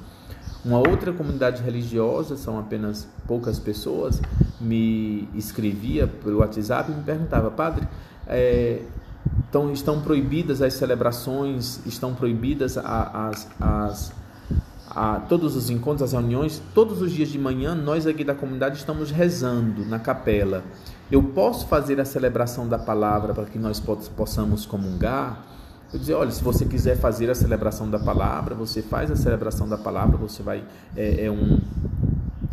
Uma 0.66 0.80
outra 0.80 1.14
comunidade 1.14 1.62
religiosa, 1.62 2.36
são 2.38 2.58
apenas 2.58 3.08
poucas 3.28 3.60
pessoas, 3.60 4.20
me 4.60 5.30
escrevia 5.36 6.08
pelo 6.08 6.40
WhatsApp 6.40 6.92
e 6.92 6.96
me 6.96 7.04
perguntava, 7.04 7.52
padre, 7.52 7.88
é, 8.26 8.82
então 9.50 9.72
estão 9.72 10.02
proibidas 10.02 10.62
as 10.62 10.74
celebrações, 10.74 11.80
estão 11.86 12.14
proibidas 12.14 12.78
as, 12.78 13.48
as, 13.60 14.14
a, 14.90 15.20
todos 15.28 15.56
os 15.56 15.70
encontros, 15.70 16.04
as 16.04 16.14
reuniões, 16.14 16.62
todos 16.74 17.02
os 17.02 17.12
dias 17.12 17.30
de 17.30 17.38
manhã 17.38 17.76
nós 17.76 18.08
aqui 18.08 18.24
da 18.24 18.34
comunidade 18.34 18.78
estamos 18.78 19.12
rezando 19.12 19.86
na 19.86 20.00
capela. 20.00 20.64
Eu 21.12 21.22
posso 21.22 21.68
fazer 21.68 22.00
a 22.00 22.06
celebração 22.06 22.68
da 22.68 22.80
palavra 22.80 23.34
para 23.34 23.46
que 23.46 23.60
nós 23.60 23.82
possamos 24.16 24.66
comungar? 24.66 25.46
Eu 25.94 26.00
dizer, 26.00 26.14
olha, 26.14 26.32
se 26.32 26.42
você 26.42 26.64
quiser 26.64 26.96
fazer 26.98 27.30
a 27.30 27.36
celebração 27.36 27.90
da 27.90 28.00
palavra, 28.00 28.56
você 28.56 28.82
faz 28.82 29.12
a 29.12 29.16
celebração 29.18 29.68
da 29.68 29.78
palavra, 29.78 30.16
você 30.16 30.42
vai 30.42 30.64
é, 30.96 31.26
é 31.26 31.32
um 31.32 31.60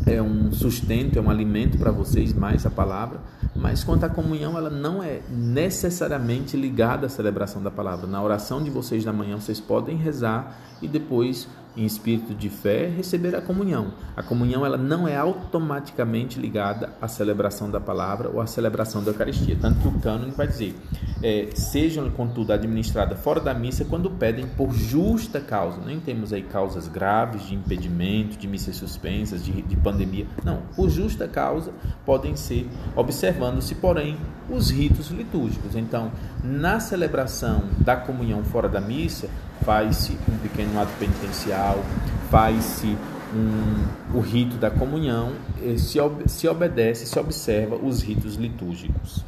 é 0.09 0.23
um 0.23 0.51
sustento, 0.51 1.19
é 1.19 1.23
um 1.23 1.31
alimento 1.31 1.77
para 1.77 1.91
vocês 1.91 2.33
mais 2.33 2.65
a 2.65 2.71
palavra, 2.71 3.21
mas 3.55 3.85
quanto 3.85 4.05
à 4.05 4.09
comunhão, 4.09 4.57
ela 4.57 4.71
não 4.71 5.03
é 5.03 5.21
necessariamente 5.31 6.57
ligada 6.57 7.07
à 7.07 7.09
celebração 7.09 7.63
da 7.63 7.71
palavra. 7.71 8.07
Na 8.07 8.23
oração 8.23 8.63
de 8.63 8.71
vocês 8.71 9.05
da 9.05 9.13
manhã, 9.13 9.37
vocês 9.37 9.61
podem 9.61 9.97
rezar 9.97 10.59
e 10.81 10.89
depois 10.89 11.49
em 11.79 11.85
espírito 11.85 12.35
de 12.35 12.51
fé, 12.51 12.89
receber 12.89 13.37
a 13.37 13.41
comunhão. 13.41 13.93
A 14.17 14.23
comunhão 14.23 14.67
ela 14.67 14.77
não 14.77 15.07
é 15.07 15.17
automaticamente 15.17 16.39
ligada 16.41 16.93
à 17.01 17.07
celebração 17.07 17.71
da 17.71 17.81
palavra 17.81 18.29
ou 18.29 18.41
à 18.41 18.47
celebração 18.49 19.03
da 19.03 19.13
Eucaristia. 19.13 19.57
Tanto 19.61 19.81
que 19.81 19.89
o 19.89 20.01
cânone 20.01 20.33
vai 20.33 20.49
dizer: 20.49 20.75
é, 21.23 21.49
sejam, 21.55 22.11
contudo, 22.11 22.53
administradas 22.53 23.21
fora 23.21 23.41
da 23.41 23.55
missa 23.55 23.85
quando 23.85 24.11
pedem 24.11 24.47
por 24.49 24.73
justa 24.73 25.41
causa. 25.41 25.81
Nem 25.87 26.01
temos 26.01 26.33
aí 26.33 26.43
causas 26.43 26.89
graves 26.89 27.47
de 27.47 27.55
impedimento, 27.55 28.37
de 28.37 28.49
missas 28.49 28.75
suspensas, 28.75 29.45
de, 29.45 29.63
de 29.63 29.77
pandemia. 29.77 30.27
Não, 30.45 30.63
por 30.75 30.91
justa 30.91 31.29
causa 31.29 31.73
podem 32.05 32.35
ser, 32.35 32.69
observando-se, 32.97 33.77
porém, 33.77 34.19
os 34.51 34.71
ritos 34.71 35.11
litúrgicos. 35.11 35.77
Então, 35.77 36.11
na 36.43 36.81
celebração 36.81 37.65
da 37.79 37.95
comunhão 37.95 38.43
fora 38.43 38.69
da 38.69 38.81
missa, 38.81 39.29
faz-se 39.69 40.17
um 40.27 40.39
pequeno 40.39 40.81
ato 40.81 40.91
penitencial, 40.99 41.85
faz-se 42.31 42.97
um, 43.35 44.17
o 44.17 44.21
rito 44.21 44.57
da 44.57 44.71
comunhão, 44.71 45.35
se, 45.77 45.99
se 46.27 46.49
obedece, 46.49 47.05
se 47.05 47.19
observa 47.19 47.77
os 47.77 48.01
ritos 48.01 48.37
litúrgicos. 48.37 49.23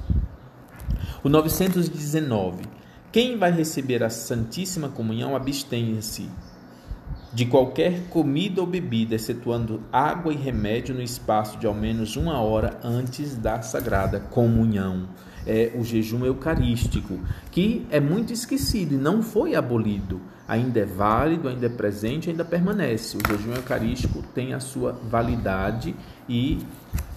O 1.22 1.28
919. 1.28 2.62
Quem 3.12 3.36
vai 3.36 3.52
receber 3.52 4.02
a 4.02 4.08
Santíssima 4.08 4.88
Comunhão 4.88 5.36
abstém-se 5.36 6.30
de 7.34 7.44
qualquer 7.44 8.08
comida 8.08 8.62
ou 8.62 8.66
bebida, 8.66 9.16
excetuando 9.16 9.82
água 9.92 10.32
e 10.32 10.36
remédio, 10.36 10.94
no 10.94 11.02
espaço 11.02 11.58
de 11.58 11.66
ao 11.66 11.74
menos 11.74 12.16
uma 12.16 12.40
hora 12.40 12.80
antes 12.82 13.36
da 13.36 13.60
sagrada 13.60 14.18
comunhão. 14.18 15.06
É 15.46 15.72
o 15.74 15.82
jejum 15.82 16.24
eucarístico, 16.24 17.18
que 17.50 17.86
é 17.90 17.98
muito 17.98 18.32
esquecido 18.32 18.94
e 18.94 18.98
não 18.98 19.22
foi 19.22 19.54
abolido. 19.54 20.20
Ainda 20.46 20.80
é 20.80 20.84
válido, 20.84 21.48
ainda 21.48 21.66
é 21.66 21.68
presente, 21.68 22.28
ainda 22.28 22.44
permanece. 22.44 23.16
O 23.16 23.20
jejum 23.26 23.54
eucarístico 23.54 24.22
tem 24.34 24.52
a 24.52 24.60
sua 24.60 24.92
validade 24.92 25.94
e 26.28 26.58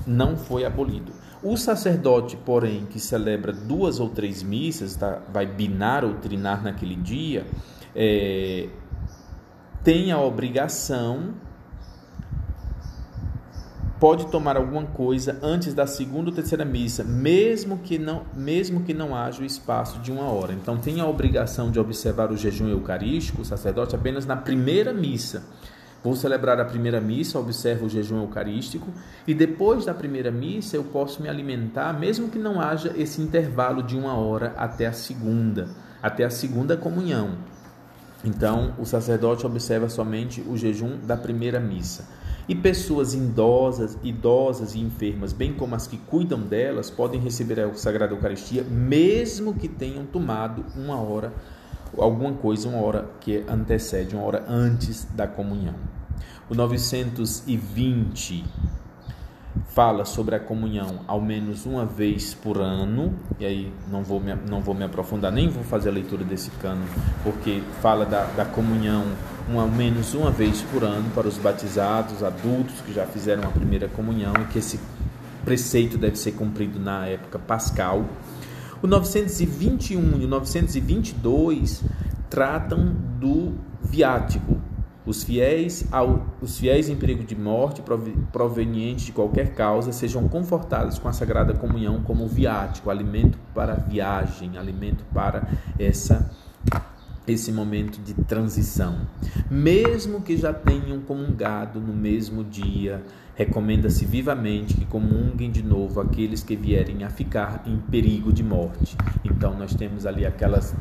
não 0.05 0.38
foi 0.38 0.65
abolido. 0.65 1.12
O 1.41 1.57
sacerdote, 1.57 2.38
porém, 2.38 2.86
que 2.86 2.99
celebra 2.99 3.51
duas 3.51 3.99
ou 3.99 4.07
três 4.07 4.41
missas, 4.41 4.95
tá? 4.95 5.21
vai 5.31 5.45
binar 5.45 6.05
ou 6.05 6.13
trinar 6.13 6.63
naquele 6.63 6.95
dia, 6.95 7.45
é, 7.93 8.69
tem 9.83 10.12
a 10.12 10.19
obrigação, 10.19 11.33
pode 14.03 14.27
tomar 14.27 14.57
alguma 14.57 14.83
coisa 14.83 15.39
antes 15.41 15.73
da 15.73 15.87
segunda 15.87 16.29
ou 16.29 16.35
terceira 16.35 16.65
missa, 16.65 17.05
mesmo 17.05 17.77
que 17.77 17.97
não, 17.97 18.23
mesmo 18.35 18.81
que 18.81 18.93
não 18.93 19.15
haja 19.15 19.41
o 19.41 19.45
espaço 19.45 19.97
de 19.99 20.11
uma 20.11 20.25
hora. 20.25 20.51
Então 20.51 20.77
tem 20.77 20.99
a 20.99 21.07
obrigação 21.07 21.71
de 21.71 21.79
observar 21.79 22.29
o 22.29 22.35
jejum 22.35 22.67
eucarístico, 22.67 23.43
o 23.43 23.45
sacerdote, 23.45 23.95
apenas 23.95 24.25
na 24.25 24.35
primeira 24.35 24.91
missa. 24.91 25.45
Vou 26.03 26.17
celebrar 26.17 26.59
a 26.59 26.65
primeira 26.65 26.99
missa, 26.99 27.39
observo 27.39 27.85
o 27.85 27.89
jejum 27.89 28.19
eucarístico 28.19 28.89
e 29.25 29.33
depois 29.33 29.85
da 29.85 29.93
primeira 29.93 30.31
missa 30.31 30.75
eu 30.75 30.83
posso 30.83 31.21
me 31.21 31.29
alimentar, 31.29 31.97
mesmo 31.97 32.27
que 32.27 32.37
não 32.37 32.59
haja 32.59 32.93
esse 32.97 33.21
intervalo 33.21 33.81
de 33.81 33.95
uma 33.95 34.15
hora 34.15 34.53
até 34.57 34.85
a 34.85 34.91
segunda, 34.91 35.69
até 36.01 36.25
a 36.25 36.29
segunda 36.29 36.75
comunhão. 36.75 37.37
Então, 38.21 38.73
o 38.77 38.85
sacerdote 38.85 39.45
observa 39.45 39.87
somente 39.87 40.41
o 40.41 40.57
jejum 40.57 40.97
da 41.07 41.15
primeira 41.15 41.57
missa. 41.57 42.05
E 42.47 42.53
pessoas 42.53 43.13
idosas, 43.13 43.97
idosas 44.03 44.75
e 44.75 44.79
enfermas, 44.79 45.32
bem 45.32 45.53
como 45.53 45.75
as 45.75 45.88
que 45.88 45.95
cuidam 45.95 46.41
delas, 46.41 46.89
podem 46.89 47.19
receber 47.19 47.62
a 47.62 47.73
Sagrada 47.73 48.13
Eucaristia, 48.13 48.63
mesmo 48.63 49.53
que 49.53 49.69
tenham 49.69 50.06
tomado 50.06 50.65
uma 50.75 50.99
hora, 50.99 51.34
alguma 51.97 52.34
coisa, 52.34 52.67
uma 52.67 52.82
hora 52.82 53.10
que 53.21 53.45
antecede, 53.47 54.13
uma 54.15 54.25
hora 54.25 54.43
antes 54.47 55.06
da 55.15 55.25
comunhão. 55.25 55.75
O 56.49 56.53
920 56.53 58.43
fala 59.73 60.05
sobre 60.05 60.35
a 60.35 60.39
comunhão 60.39 60.99
ao 61.07 61.21
menos 61.21 61.65
uma 61.65 61.85
vez 61.85 62.33
por 62.33 62.59
ano, 62.59 63.13
e 63.39 63.45
aí 63.45 63.73
não 63.91 64.03
vou 64.03 64.19
me, 64.19 64.35
não 64.49 64.61
vou 64.61 64.75
me 64.75 64.83
aprofundar, 64.83 65.31
nem 65.31 65.49
vou 65.49 65.63
fazer 65.63 65.89
a 65.89 65.91
leitura 65.91 66.23
desse 66.23 66.51
cano, 66.51 66.83
porque 67.23 67.61
fala 67.81 68.05
da, 68.05 68.25
da 68.25 68.45
comunhão 68.45 69.05
um, 69.49 69.59
ao 69.59 69.67
menos 69.67 70.13
uma 70.13 70.31
vez 70.31 70.61
por 70.61 70.83
ano 70.83 71.09
para 71.13 71.27
os 71.27 71.37
batizados, 71.37 72.23
adultos 72.23 72.81
que 72.81 72.93
já 72.93 73.05
fizeram 73.05 73.43
a 73.43 73.51
primeira 73.51 73.87
comunhão, 73.87 74.33
e 74.41 74.45
que 74.45 74.59
esse 74.59 74.79
preceito 75.43 75.97
deve 75.97 76.17
ser 76.17 76.33
cumprido 76.33 76.79
na 76.79 77.05
época 77.07 77.37
pascal. 77.37 78.05
O 78.81 78.87
921 78.87 80.21
e 80.21 80.25
o 80.25 80.27
922 80.27 81.83
tratam 82.29 82.93
do 83.19 83.53
viático, 83.81 84.57
os 85.05 85.23
fiéis, 85.23 85.85
ao, 85.91 86.25
os 86.41 86.57
fiéis 86.57 86.89
em 86.89 86.95
perigo 86.95 87.23
de 87.23 87.35
morte 87.35 87.83
provenientes 88.31 89.05
de 89.05 89.11
qualquer 89.11 89.53
causa 89.53 89.91
sejam 89.91 90.27
confortados 90.29 90.97
com 90.97 91.09
a 91.09 91.13
Sagrada 91.13 91.53
Comunhão 91.53 92.01
como 92.03 92.27
viático, 92.27 92.89
alimento 92.89 93.37
para 93.53 93.75
viagem, 93.75 94.57
alimento 94.57 95.03
para 95.13 95.47
essa 95.77 96.31
esse 97.25 97.51
momento 97.51 98.01
de 98.01 98.13
transição. 98.13 99.07
Mesmo 99.49 100.21
que 100.21 100.35
já 100.35 100.53
tenham 100.53 100.99
comungado 100.99 101.79
no 101.79 101.93
mesmo 101.93 102.43
dia, 102.43 103.01
recomenda-se 103.35 104.05
vivamente 104.05 104.73
que 104.73 104.85
comunguem 104.85 105.49
de 105.49 105.63
novo 105.63 106.01
aqueles 106.01 106.43
que 106.43 106.55
vierem 106.55 107.03
a 107.03 107.09
ficar 107.09 107.63
em 107.65 107.77
perigo 107.77 108.31
de 108.31 108.43
morte. 108.43 108.97
Então 109.23 109.57
nós 109.57 109.73
temos 109.73 110.05
ali 110.05 110.25
aquelas 110.25 110.75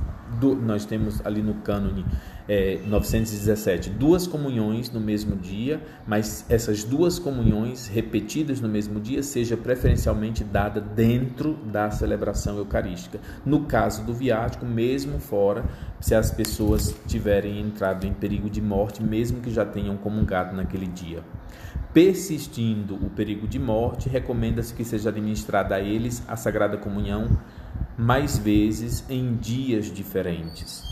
nós 0.61 0.85
temos 0.85 1.25
ali 1.25 1.43
no 1.43 1.55
cânone 1.57 2.05
é, 2.53 2.79
917 2.87 3.89
duas 3.89 4.27
comunhões 4.27 4.91
no 4.91 5.01
mesmo 5.01 5.37
dia, 5.37 5.81
mas 6.07 6.45
essas 6.51 6.85
duas 6.85 7.19
comunhões 7.19 7.87
repetidas 7.87 8.61
no 8.61 8.69
mesmo 8.69 9.01
dia 9.01 9.23
seja 9.23 9.57
preferencialmente 9.57 10.45
dada 10.45 10.79
dentro 10.79 11.55
da 11.65 11.91
celebração 11.91 12.59
eucarística. 12.59 13.19
No 13.43 13.65
caso 13.65 14.05
do 14.05 14.13
viático, 14.13 14.67
mesmo 14.67 15.19
fora, 15.19 15.65
se 15.99 16.15
as 16.15 16.31
pessoas 16.31 16.95
tiverem 17.07 17.59
entrado 17.59 18.07
em 18.07 18.13
perigo 18.13 18.51
de 18.51 18.61
morte, 18.61 19.03
mesmo 19.03 19.41
que 19.41 19.51
já 19.51 19.65
tenham 19.65 19.97
comungado 19.97 20.55
naquele 20.55 20.87
dia. 20.87 21.23
Persistindo 21.95 22.97
o 22.97 23.09
perigo 23.09 23.49
de 23.49 23.59
morte, 23.59 24.11
recomenda-se 24.11 24.75
que 24.75 24.85
seja 24.85 25.09
administrada 25.09 25.77
a 25.77 25.81
eles 25.81 26.23
a 26.29 26.37
Sagrada 26.37 26.77
Comunhão 26.77 27.31
mais 27.97 28.37
vezes 28.37 29.05
em 29.09 29.37
dias 29.37 29.87
diferentes. 29.87 30.92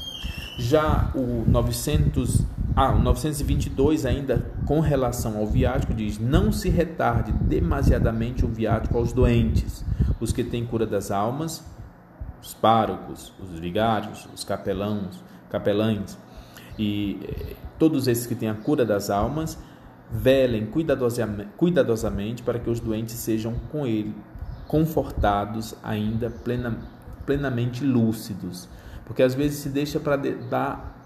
Já 0.58 1.10
o 1.14 1.44
900, 1.48 2.44
ah, 2.76 2.92
o 2.92 2.98
922 2.98 4.04
ainda 4.04 4.50
com 4.66 4.80
relação 4.80 5.38
ao 5.38 5.46
viático 5.46 5.94
diz: 5.94 6.18
não 6.18 6.52
se 6.52 6.68
retarde 6.68 7.32
demasiadamente 7.32 8.44
o 8.44 8.48
viático 8.48 8.96
aos 8.98 9.12
doentes, 9.12 9.84
os 10.20 10.32
que 10.32 10.44
têm 10.44 10.66
cura 10.66 10.86
das 10.86 11.10
almas, 11.10 11.64
os 12.42 12.54
párocos, 12.54 13.32
os 13.40 13.58
vigários, 13.58 14.28
os 14.34 14.44
capelãos, 14.44 15.22
capelães 15.48 16.18
e 16.78 17.18
eh, 17.22 17.56
todos 17.78 18.08
esses 18.08 18.26
que 18.26 18.34
têm 18.34 18.48
a 18.48 18.54
cura 18.54 18.84
das 18.84 19.10
almas, 19.10 19.58
velem 20.10 20.66
cuidadosamente, 20.66 22.42
para 22.42 22.58
que 22.58 22.68
os 22.68 22.80
doentes 22.80 23.14
sejam 23.14 23.54
com 23.70 23.86
ele 23.86 24.14
confortados, 24.66 25.74
ainda 25.82 26.30
plena, 26.30 26.78
plenamente 27.26 27.84
lúcidos. 27.84 28.68
Porque 29.10 29.24
às 29.24 29.34
vezes 29.34 29.58
se 29.58 29.68
deixa 29.68 29.98
para 29.98 30.14
dar 30.16 31.02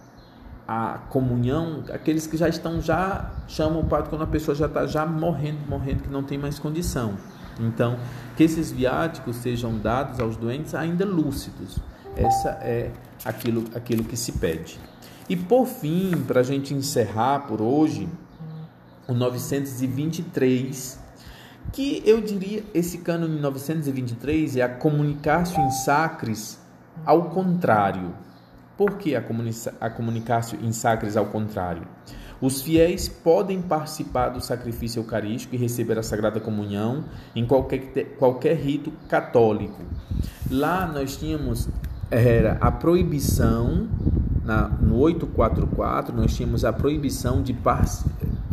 a 0.69 0.99
comunhão, 1.09 1.85
aqueles 1.90 2.27
que 2.27 2.37
já 2.37 2.51
estão, 2.51 2.79
já 2.79 3.33
chamam 3.49 3.81
o 3.81 3.85
padre 3.87 4.11
quando 4.11 4.21
a 4.21 4.27
pessoa 4.27 4.55
já 4.55 4.67
está 4.67 4.87
já 4.87 5.07
morrendo, 5.07 5.67
morrendo, 5.67 6.03
que 6.03 6.11
não 6.11 6.23
tem 6.23 6.37
mais 6.37 6.59
condição. 6.59 7.14
Então, 7.59 7.99
que 8.37 8.45
esses 8.45 8.71
viáticos 8.71 9.37
sejam 9.37 9.79
dados 9.79 10.21
aos 10.21 10.37
doentes 10.37 10.75
ainda 10.75 11.07
lúcidos. 11.07 11.79
Essa 12.14 12.51
é 12.61 12.90
aquilo, 13.25 13.64
aquilo 13.75 14.05
que 14.05 14.19
se 14.19 14.33
pede. 14.33 14.79
E 15.27 15.35
por 15.35 15.64
fim, 15.64 16.11
para 16.27 16.40
a 16.40 16.45
gente 16.45 16.75
encerrar 16.75 17.47
por 17.47 17.62
hoje, 17.62 18.07
o 19.09 19.14
923 19.14 21.03
que 21.73 22.03
eu 22.05 22.21
diria 22.21 22.62
esse 22.75 22.99
cânone 22.99 23.40
923 23.40 24.57
é 24.59 24.62
a 24.62 24.69
comunicatio 24.69 25.59
in 25.62 25.71
sacris 25.71 26.62
ao 27.04 27.30
contrário. 27.30 28.14
Por 28.76 28.98
que 28.98 29.14
a, 29.14 29.22
a 29.80 29.90
comunicatio 29.90 30.59
in 30.62 30.72
sacris 30.72 31.16
ao 31.16 31.26
contrário? 31.26 31.83
Os 32.40 32.61
fiéis 32.61 33.09
podem 33.09 33.62
participar 33.62 34.30
do 34.30 34.40
sacrifício 34.40 35.00
eucarístico 35.00 35.54
e 35.54 35.59
receber 35.59 35.98
a 35.98 36.02
Sagrada 36.02 36.40
Comunhão 36.40 37.04
em 37.35 37.46
qualquer, 37.46 38.16
qualquer 38.18 38.57
rito 38.57 38.92
católico. 39.09 39.80
Lá 40.50 40.87
nós 40.87 41.16
tínhamos 41.16 41.68
era 42.11 42.59
a 42.61 42.70
proibição, 42.70 43.88
na, 44.44 44.68
no 44.68 44.96
844, 44.98 46.14
nós 46.14 46.35
tínhamos 46.37 46.64
a 46.64 46.72
proibição 46.72 47.42
de 47.42 47.57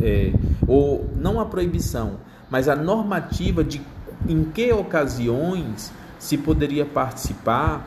é, 0.00 0.32
ou 0.66 1.10
não 1.14 1.38
a 1.38 1.46
proibição, 1.46 2.18
mas 2.50 2.68
a 2.68 2.74
normativa 2.74 3.62
de 3.62 3.80
em 4.28 4.44
que 4.44 4.72
ocasiões 4.72 5.92
se 6.22 6.38
poderia 6.38 6.86
participar, 6.86 7.84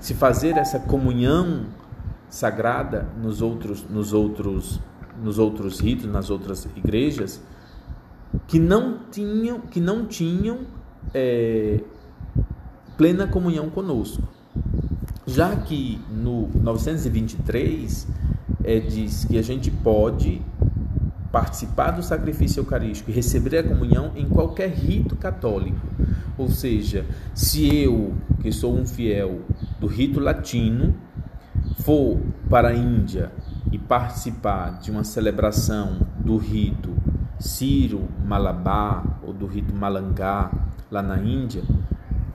se 0.00 0.12
fazer 0.12 0.56
essa 0.56 0.80
comunhão 0.80 1.66
sagrada 2.28 3.06
nos 3.22 3.40
outros, 3.40 3.88
nos 3.88 4.12
outros, 4.12 4.80
nos 5.22 5.38
outros 5.38 5.78
ritos, 5.78 6.06
nas 6.06 6.30
outras 6.30 6.66
igrejas, 6.74 7.40
que 8.48 8.58
não 8.58 8.98
tinham, 9.08 9.60
que 9.60 9.80
não 9.80 10.04
tinham 10.04 10.62
é, 11.14 11.78
plena 12.96 13.28
comunhão 13.28 13.70
conosco. 13.70 14.20
Já 15.24 15.54
que 15.54 16.00
no 16.10 16.48
923 16.52 18.08
é, 18.64 18.80
diz 18.80 19.24
que 19.26 19.38
a 19.38 19.42
gente 19.42 19.70
pode 19.70 20.42
participar 21.30 21.92
do 21.92 22.02
sacrifício 22.02 22.62
eucarístico 22.62 23.12
e 23.12 23.14
receber 23.14 23.58
a 23.58 23.62
comunhão 23.62 24.10
em 24.16 24.28
qualquer 24.28 24.70
rito 24.70 25.14
católico. 25.14 25.78
Ou 26.40 26.48
seja, 26.48 27.04
se 27.34 27.84
eu, 27.84 28.14
que 28.40 28.50
sou 28.50 28.74
um 28.74 28.86
fiel 28.86 29.40
do 29.78 29.86
rito 29.86 30.18
latino, 30.18 30.94
for 31.80 32.18
para 32.48 32.68
a 32.68 32.74
Índia 32.74 33.30
e 33.70 33.78
participar 33.78 34.80
de 34.80 34.90
uma 34.90 35.04
celebração 35.04 36.00
do 36.18 36.38
rito 36.38 36.96
Ciro 37.38 38.08
Malabar 38.24 39.20
ou 39.22 39.34
do 39.34 39.44
rito 39.44 39.74
Malangá 39.74 40.50
lá 40.90 41.02
na 41.02 41.18
Índia, 41.18 41.62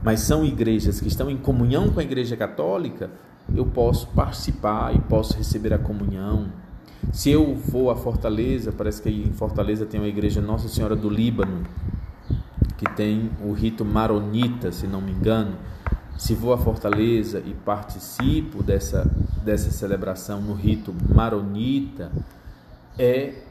mas 0.03 0.19
são 0.19 0.45
igrejas 0.45 1.01
que 1.01 1.07
estão 1.07 1.27
em 1.27 1.37
comunhão 1.37 1.89
com 1.89 1.99
a 1.99 2.03
Igreja 2.03 2.37
Católica, 2.37 3.09
eu 3.55 3.65
posso 3.65 4.07
participar 4.09 4.95
e 4.95 4.99
posso 4.99 5.35
receber 5.35 5.73
a 5.73 5.79
comunhão. 5.79 6.51
Se 7.11 7.31
eu 7.31 7.55
vou 7.55 7.89
a 7.89 7.95
Fortaleza, 7.95 8.71
parece 8.71 9.01
que 9.01 9.09
em 9.09 9.33
Fortaleza 9.33 9.83
tem 9.83 9.99
uma 9.99 10.07
igreja 10.07 10.41
Nossa 10.41 10.67
Senhora 10.67 10.95
do 10.95 11.09
Líbano, 11.09 11.63
que 12.77 12.85
tem 12.95 13.31
o 13.41 13.53
rito 13.53 13.85
maronita, 13.85 14.71
se 14.71 14.87
não 14.87 15.01
me 15.01 15.11
engano. 15.11 15.55
Se 16.17 16.33
vou 16.33 16.53
a 16.53 16.57
Fortaleza 16.57 17.41
e 17.45 17.53
participo 17.53 18.63
dessa, 18.63 19.05
dessa 19.43 19.69
celebração 19.71 20.41
no 20.41 20.53
rito 20.53 20.93
maronita, 21.13 22.11
é 22.97 23.44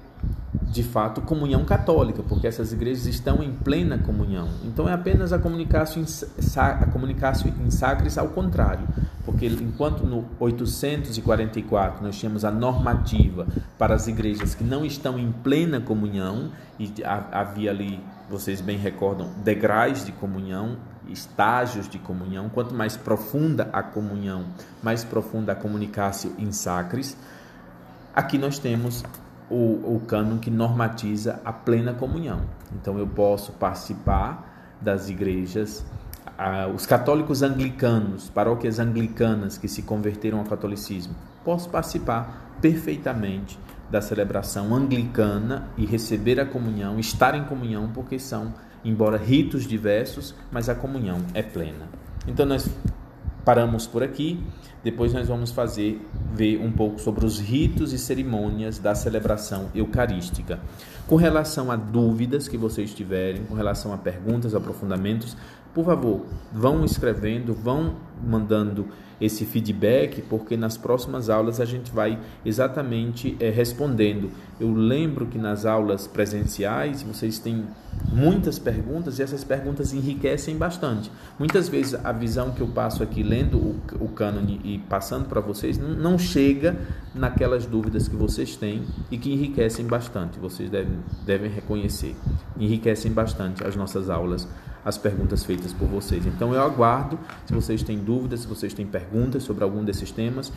de 0.74 0.82
fato 0.82 1.20
comunhão 1.20 1.64
católica, 1.64 2.20
porque 2.20 2.48
essas 2.48 2.72
igrejas 2.72 3.06
estão 3.06 3.40
em 3.40 3.52
plena 3.52 3.96
comunhão. 3.96 4.48
Então 4.64 4.88
é 4.88 4.92
apenas 4.92 5.32
a 5.32 5.38
comunicação 5.38 6.02
em 6.02 7.70
sacres 7.70 8.18
ao 8.18 8.26
contrário, 8.30 8.84
porque 9.24 9.46
enquanto 9.46 10.04
no 10.04 10.24
844 10.40 12.02
nós 12.02 12.18
tínhamos 12.18 12.44
a 12.44 12.50
normativa 12.50 13.46
para 13.78 13.94
as 13.94 14.08
igrejas 14.08 14.56
que 14.56 14.64
não 14.64 14.84
estão 14.84 15.16
em 15.16 15.30
plena 15.30 15.80
comunhão 15.80 16.50
e 16.76 16.92
havia 17.30 17.70
ali, 17.70 18.00
vocês 18.28 18.60
bem 18.60 18.76
recordam, 18.76 19.28
degraus 19.44 20.04
de 20.04 20.10
comunhão, 20.10 20.76
estágios 21.08 21.88
de 21.88 22.00
comunhão, 22.00 22.48
quanto 22.48 22.74
mais 22.74 22.96
profunda 22.96 23.70
a 23.72 23.80
comunhão, 23.80 24.46
mais 24.82 25.04
profunda 25.04 25.52
a 25.52 25.54
comunicação 25.54 26.32
em 26.37 26.50
sacres. 26.50 27.16
Aqui 28.12 28.38
nós 28.38 28.58
temos 28.58 29.04
o, 29.50 29.94
o 29.96 30.02
cânon 30.07 30.38
que 30.38 30.50
normatiza 30.50 31.40
a 31.44 31.52
plena 31.52 31.92
comunhão. 31.92 32.42
Então 32.74 32.98
eu 32.98 33.07
posso 33.07 33.52
participar 33.52 34.76
das 34.80 35.09
igrejas, 35.09 35.85
ah, 36.37 36.66
os 36.66 36.87
católicos 36.87 37.42
anglicanos, 37.42 38.28
paróquias 38.28 38.78
anglicanas 38.78 39.57
que 39.57 39.68
se 39.68 39.83
converteram 39.83 40.38
ao 40.38 40.44
catolicismo, 40.44 41.14
posso 41.44 41.68
participar 41.68 42.57
perfeitamente 42.61 43.59
da 43.90 44.00
celebração 44.00 44.74
anglicana 44.74 45.68
e 45.76 45.85
receber 45.85 46.40
a 46.40 46.46
comunhão, 46.46 46.98
estar 46.98 47.35
em 47.35 47.44
comunhão, 47.44 47.90
porque 47.92 48.18
são, 48.18 48.52
embora 48.85 49.16
ritos 49.16 49.66
diversos, 49.66 50.35
mas 50.50 50.68
a 50.68 50.74
comunhão 50.74 51.18
é 51.35 51.42
plena. 51.42 51.87
Então 52.26 52.46
nós 52.46 52.68
paramos 53.44 53.87
por 53.87 54.02
aqui. 54.02 54.42
Depois 54.83 55.12
nós 55.12 55.28
vamos 55.28 55.50
fazer 55.50 56.00
ver 56.33 56.61
um 56.61 56.70
pouco 56.70 57.00
sobre 57.00 57.24
os 57.24 57.38
ritos 57.38 57.92
e 57.92 57.98
cerimônias 57.98 58.78
da 58.78 58.94
celebração 58.94 59.68
eucarística. 59.74 60.61
Com 61.07 61.16
relação 61.16 61.70
a 61.70 61.76
dúvidas 61.76 62.48
que 62.48 62.57
vocês 62.57 62.92
tiverem, 62.94 63.44
com 63.44 63.54
relação 63.54 63.92
a 63.92 63.98
perguntas, 63.98 64.54
aprofundamentos, 64.54 65.37
por 65.74 65.84
favor, 65.84 66.24
vão 66.52 66.84
escrevendo, 66.84 67.52
vão 67.52 67.96
mandando 68.22 68.87
esse 69.20 69.44
feedback, 69.44 70.22
porque 70.22 70.56
nas 70.56 70.76
próximas 70.76 71.30
aulas 71.30 71.60
a 71.60 71.64
gente 71.64 71.90
vai 71.90 72.18
exatamente 72.44 73.37
é, 73.40 73.50
respondendo. 73.50 74.30
Eu 74.60 74.72
lembro 74.72 75.26
que 75.26 75.38
nas 75.38 75.64
aulas 75.64 76.06
presenciais 76.06 77.02
vocês 77.02 77.38
têm 77.38 77.64
muitas 78.12 78.58
perguntas 78.58 79.18
e 79.18 79.22
essas 79.22 79.42
perguntas 79.42 79.92
enriquecem 79.92 80.56
bastante. 80.56 81.10
Muitas 81.38 81.68
vezes 81.68 81.94
a 82.04 82.12
visão 82.12 82.50
que 82.50 82.60
eu 82.60 82.68
passo 82.68 83.02
aqui 83.02 83.22
lendo 83.22 83.56
o, 83.56 83.80
o 84.00 84.08
cânone 84.08 84.60
e 84.64 84.78
passando 84.78 85.28
para 85.28 85.40
vocês 85.40 85.78
não 85.78 86.18
chega 86.18 86.76
naquelas 87.14 87.66
dúvidas 87.66 88.08
que 88.08 88.16
vocês 88.16 88.56
têm 88.56 88.82
e 89.10 89.18
que 89.18 89.32
enriquecem 89.32 89.87
bastante. 89.87 90.38
Vocês 90.38 90.70
devem, 90.70 90.98
devem 91.24 91.50
reconhecer. 91.50 92.14
Enriquecem 92.58 93.12
bastante 93.12 93.66
as 93.66 93.74
nossas 93.74 94.10
aulas 94.10 94.46
as 94.84 94.98
perguntas 94.98 95.44
feitas 95.44 95.72
por 95.72 95.88
vocês. 95.88 96.26
Então 96.26 96.52
eu 96.52 96.60
aguardo, 96.60 97.18
se 97.46 97.54
vocês 97.54 97.82
têm 97.82 97.98
dúvidas, 97.98 98.40
se 98.40 98.46
vocês 98.46 98.74
têm 98.74 98.86
perguntas 98.86 99.42
sobre 99.42 99.64
algum 99.64 99.84
desses 99.84 100.10
temas, 100.10 100.52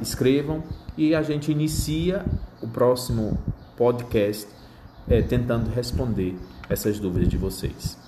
escrevam 0.00 0.62
e 0.96 1.14
a 1.14 1.22
gente 1.22 1.52
inicia 1.52 2.24
o 2.62 2.68
próximo 2.68 3.38
podcast 3.76 4.48
é, 5.08 5.20
tentando 5.22 5.70
responder 5.70 6.36
essas 6.68 6.98
dúvidas 6.98 7.28
de 7.28 7.36
vocês. 7.36 7.98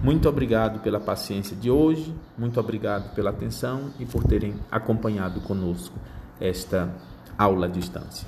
Muito 0.00 0.28
obrigado 0.28 0.80
pela 0.80 0.98
paciência 0.98 1.56
de 1.56 1.70
hoje, 1.70 2.14
muito 2.36 2.58
obrigado 2.58 3.14
pela 3.14 3.30
atenção 3.30 3.90
e 3.98 4.04
por 4.04 4.24
terem 4.24 4.54
acompanhado 4.70 5.40
conosco 5.42 5.96
esta 6.40 6.92
aula 7.38 7.66
à 7.66 7.68
distância. 7.68 8.26